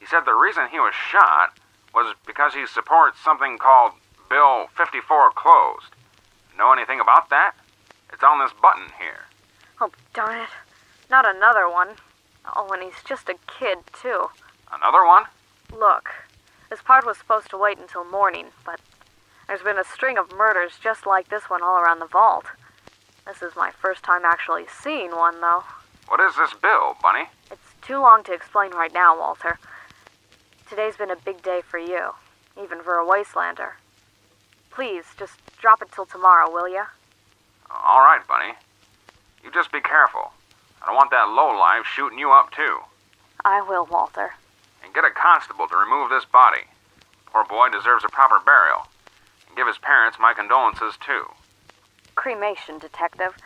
He 0.00 0.06
said 0.06 0.24
the 0.26 0.34
reason 0.34 0.66
he 0.68 0.80
was 0.80 0.94
shot 0.94 1.56
was 1.94 2.12
because 2.26 2.54
he 2.54 2.66
supports 2.66 3.20
something 3.20 3.56
called 3.56 3.92
Bill 4.28 4.66
54 4.76 5.30
Closed. 5.36 5.94
Know 6.58 6.72
anything 6.72 6.98
about 6.98 7.30
that? 7.30 7.52
It's 8.12 8.24
on 8.24 8.40
this 8.40 8.52
button 8.60 8.86
here. 8.98 9.26
Oh, 9.80 9.92
darn 10.12 10.40
it. 10.40 10.48
Not 11.10 11.26
another 11.28 11.68
one. 11.68 11.96
Oh, 12.54 12.68
and 12.72 12.82
he's 12.82 13.02
just 13.04 13.28
a 13.28 13.34
kid, 13.58 13.78
too. 13.92 14.26
Another 14.72 15.04
one? 15.04 15.24
Look, 15.76 16.08
this 16.70 16.80
part 16.80 17.04
was 17.04 17.18
supposed 17.18 17.50
to 17.50 17.58
wait 17.58 17.78
until 17.78 18.04
morning, 18.04 18.46
but 18.64 18.80
there's 19.48 19.62
been 19.62 19.78
a 19.78 19.84
string 19.84 20.16
of 20.16 20.32
murders 20.32 20.78
just 20.80 21.06
like 21.06 21.28
this 21.28 21.50
one 21.50 21.62
all 21.62 21.78
around 21.78 21.98
the 21.98 22.06
vault. 22.06 22.44
This 23.26 23.42
is 23.42 23.56
my 23.56 23.72
first 23.72 24.04
time 24.04 24.24
actually 24.24 24.66
seeing 24.82 25.10
one, 25.10 25.40
though. 25.40 25.64
What 26.06 26.20
is 26.20 26.36
this 26.36 26.54
bill, 26.54 26.96
Bunny? 27.02 27.24
It's 27.50 27.74
too 27.82 28.00
long 28.00 28.22
to 28.24 28.32
explain 28.32 28.70
right 28.70 28.94
now, 28.94 29.18
Walter. 29.18 29.58
Today's 30.68 30.96
been 30.96 31.10
a 31.10 31.16
big 31.16 31.42
day 31.42 31.60
for 31.68 31.78
you, 31.78 32.10
even 32.60 32.82
for 32.82 32.94
a 32.94 33.04
wastelander. 33.04 33.72
Please, 34.70 35.04
just 35.18 35.34
drop 35.60 35.82
it 35.82 35.90
till 35.92 36.06
tomorrow, 36.06 36.48
will 36.48 36.68
ya? 36.68 36.84
All 37.68 38.00
right, 38.00 38.20
Bunny. 38.28 38.54
You 39.42 39.50
just 39.50 39.72
be 39.72 39.80
careful. 39.80 40.32
I 40.82 40.86
don't 40.86 40.96
want 40.96 41.10
that 41.10 41.28
lowlife 41.28 41.86
shooting 41.86 42.18
you 42.18 42.32
up, 42.32 42.52
too. 42.52 42.78
I 43.44 43.60
will, 43.62 43.86
Walter. 43.86 44.34
And 44.84 44.94
get 44.94 45.04
a 45.04 45.10
constable 45.10 45.68
to 45.68 45.76
remove 45.76 46.10
this 46.10 46.24
body. 46.24 46.64
Poor 47.26 47.44
boy 47.44 47.68
deserves 47.68 48.04
a 48.04 48.08
proper 48.08 48.38
burial. 48.44 48.86
And 49.46 49.56
give 49.56 49.66
his 49.66 49.78
parents 49.78 50.18
my 50.18 50.32
condolences, 50.32 50.94
too. 51.04 51.24
Cremation, 52.14 52.78
Detective. 52.78 53.36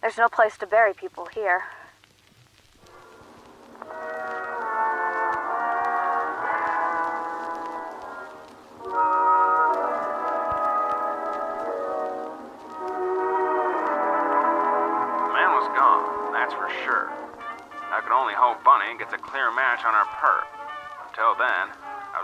There's 0.00 0.18
no 0.18 0.28
place 0.28 0.56
to 0.58 0.66
bury 0.66 0.94
people 0.94 1.26
here. 1.26 1.64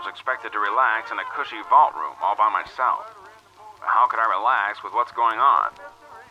Was 0.05 0.13
expected 0.13 0.53
to 0.53 0.61
relax 0.61 1.09
in 1.09 1.17
a 1.17 1.25
cushy 1.33 1.57
vault 1.65 1.97
room 1.97 2.13
all 2.21 2.37
by 2.37 2.45
myself. 2.53 3.09
But 3.81 3.89
how 3.89 4.05
could 4.05 4.21
I 4.21 4.29
relax 4.37 4.85
with 4.85 4.93
what's 4.93 5.09
going 5.17 5.41
on? 5.41 5.73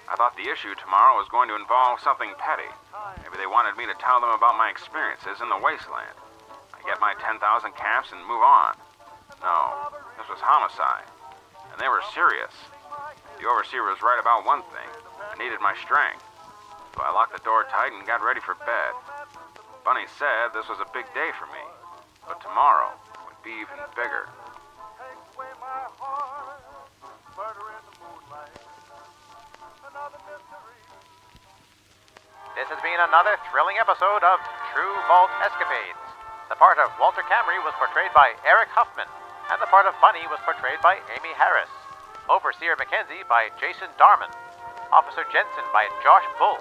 I 0.07 0.15
thought 0.15 0.39
the 0.39 0.47
issue 0.47 0.79
tomorrow 0.79 1.19
was 1.19 1.27
going 1.27 1.51
to 1.51 1.59
involve 1.59 1.99
something 1.99 2.31
petty. 2.39 2.71
Maybe 3.27 3.35
they 3.35 3.51
wanted 3.51 3.75
me 3.75 3.91
to 3.91 3.97
tell 3.99 4.23
them 4.23 4.31
about 4.31 4.55
my 4.55 4.71
experiences 4.71 5.43
in 5.43 5.51
the 5.51 5.59
wasteland. 5.59 6.15
I 6.71 6.87
get 6.87 7.03
my 7.03 7.19
10,000 7.19 7.43
caps 7.75 8.15
and 8.15 8.23
move 8.31 8.47
on. 8.47 8.79
No, 9.43 9.91
this 10.23 10.31
was 10.31 10.39
homicide. 10.39 11.11
And 11.75 11.83
they 11.83 11.91
were 11.91 12.05
serious. 12.15 12.55
The 13.43 13.51
overseer 13.51 13.83
was 13.83 14.07
right 14.07 14.23
about 14.23 14.47
one 14.47 14.63
thing. 14.71 14.91
I 15.19 15.35
needed 15.35 15.59
my 15.59 15.75
strength. 15.83 16.23
So 16.95 17.03
I 17.03 17.11
locked 17.11 17.35
the 17.35 17.43
door 17.43 17.67
tight 17.75 17.91
and 17.91 18.07
got 18.07 18.23
ready 18.23 18.39
for 18.39 18.55
bed. 18.63 18.95
Bunny 19.83 20.07
said 20.15 20.55
this 20.55 20.71
was 20.71 20.79
a 20.79 20.95
big 20.95 21.11
day 21.11 21.35
for 21.35 21.51
me, 21.51 21.65
but 22.23 22.39
tomorrow 22.39 22.95
be 23.45 23.53
even 23.61 23.77
bigger. 23.93 24.25
This 32.57 32.69
has 32.73 32.81
been 32.81 33.01
another 33.05 33.37
thrilling 33.53 33.77
episode 33.77 34.25
of 34.25 34.41
True 34.73 34.97
Vault 35.13 35.29
Escapades. 35.45 36.01
The 36.49 36.57
part 36.57 36.81
of 36.81 36.89
Walter 36.97 37.21
Camry 37.29 37.61
was 37.61 37.77
portrayed 37.77 38.17
by 38.17 38.33
Eric 38.49 38.73
Huffman, 38.73 39.11
and 39.53 39.61
the 39.61 39.69
part 39.69 39.85
of 39.85 39.93
Bunny 40.01 40.25
was 40.33 40.41
portrayed 40.49 40.81
by 40.81 40.97
Amy 41.13 41.37
Harris. 41.37 41.69
Overseer 42.33 42.81
Mackenzie 42.81 43.29
by 43.29 43.53
Jason 43.61 43.93
Darman. 44.01 44.33
Officer 44.89 45.29
Jensen 45.29 45.69
by 45.77 45.85
Josh 46.01 46.25
Bull. 46.41 46.57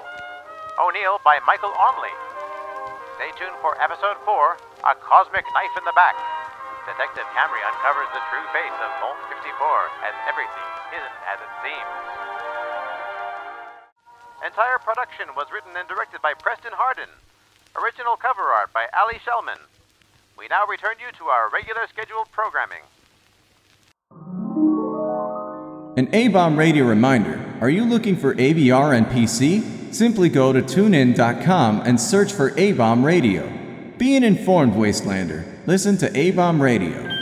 O'Neill 0.83 1.23
by 1.23 1.39
Michael 1.47 1.71
Onley. 1.79 2.11
Stay 3.15 3.31
tuned 3.39 3.55
for 3.63 3.79
episode 3.79 4.19
4 4.27 4.57
A 4.83 4.95
Cosmic 4.99 5.47
Knife 5.55 5.75
in 5.79 5.87
the 5.87 5.95
Back. 5.95 6.32
Detective 6.83 7.23
Camry 7.31 7.63
uncovers 7.63 8.11
the 8.11 8.19
true 8.27 8.43
face 8.51 8.77
of 8.83 8.91
Vault 8.99 9.15
54 9.31 9.39
as 10.03 10.15
everything 10.27 10.67
isn't 10.91 11.17
as 11.31 11.39
it 11.39 11.51
seems. 11.63 11.95
Entire 14.43 14.79
production 14.83 15.31
was 15.31 15.47
written 15.47 15.71
and 15.79 15.87
directed 15.87 16.21
by 16.21 16.33
Preston 16.33 16.73
Hardin. 16.75 17.07
Original 17.79 18.17
cover 18.17 18.51
art 18.51 18.73
by 18.73 18.87
Ali 18.91 19.15
Shellman. 19.23 19.63
We 20.37 20.49
now 20.49 20.65
return 20.67 20.95
you 20.99 21.07
to 21.19 21.31
our 21.31 21.49
regular 21.49 21.87
scheduled 21.87 22.27
programming. 22.35 22.83
An 25.95 26.09
A-Bomb 26.11 26.59
radio 26.59 26.83
reminder. 26.83 27.39
Are 27.61 27.69
you 27.69 27.85
looking 27.85 28.17
for 28.17 28.35
ABR 28.35 28.97
and 28.97 29.05
PC? 29.05 29.93
Simply 29.93 30.27
go 30.27 30.51
to 30.51 30.61
tunein.com 30.61 31.81
and 31.85 32.01
search 32.01 32.33
for 32.33 32.53
A-Bomb 32.57 33.05
Radio. 33.05 33.49
Be 33.97 34.17
an 34.17 34.25
informed 34.25 34.73
wastelander. 34.73 35.52
Listen 35.65 35.95
to 35.99 36.17
A-Bomb 36.17 36.61
Radio. 36.61 37.12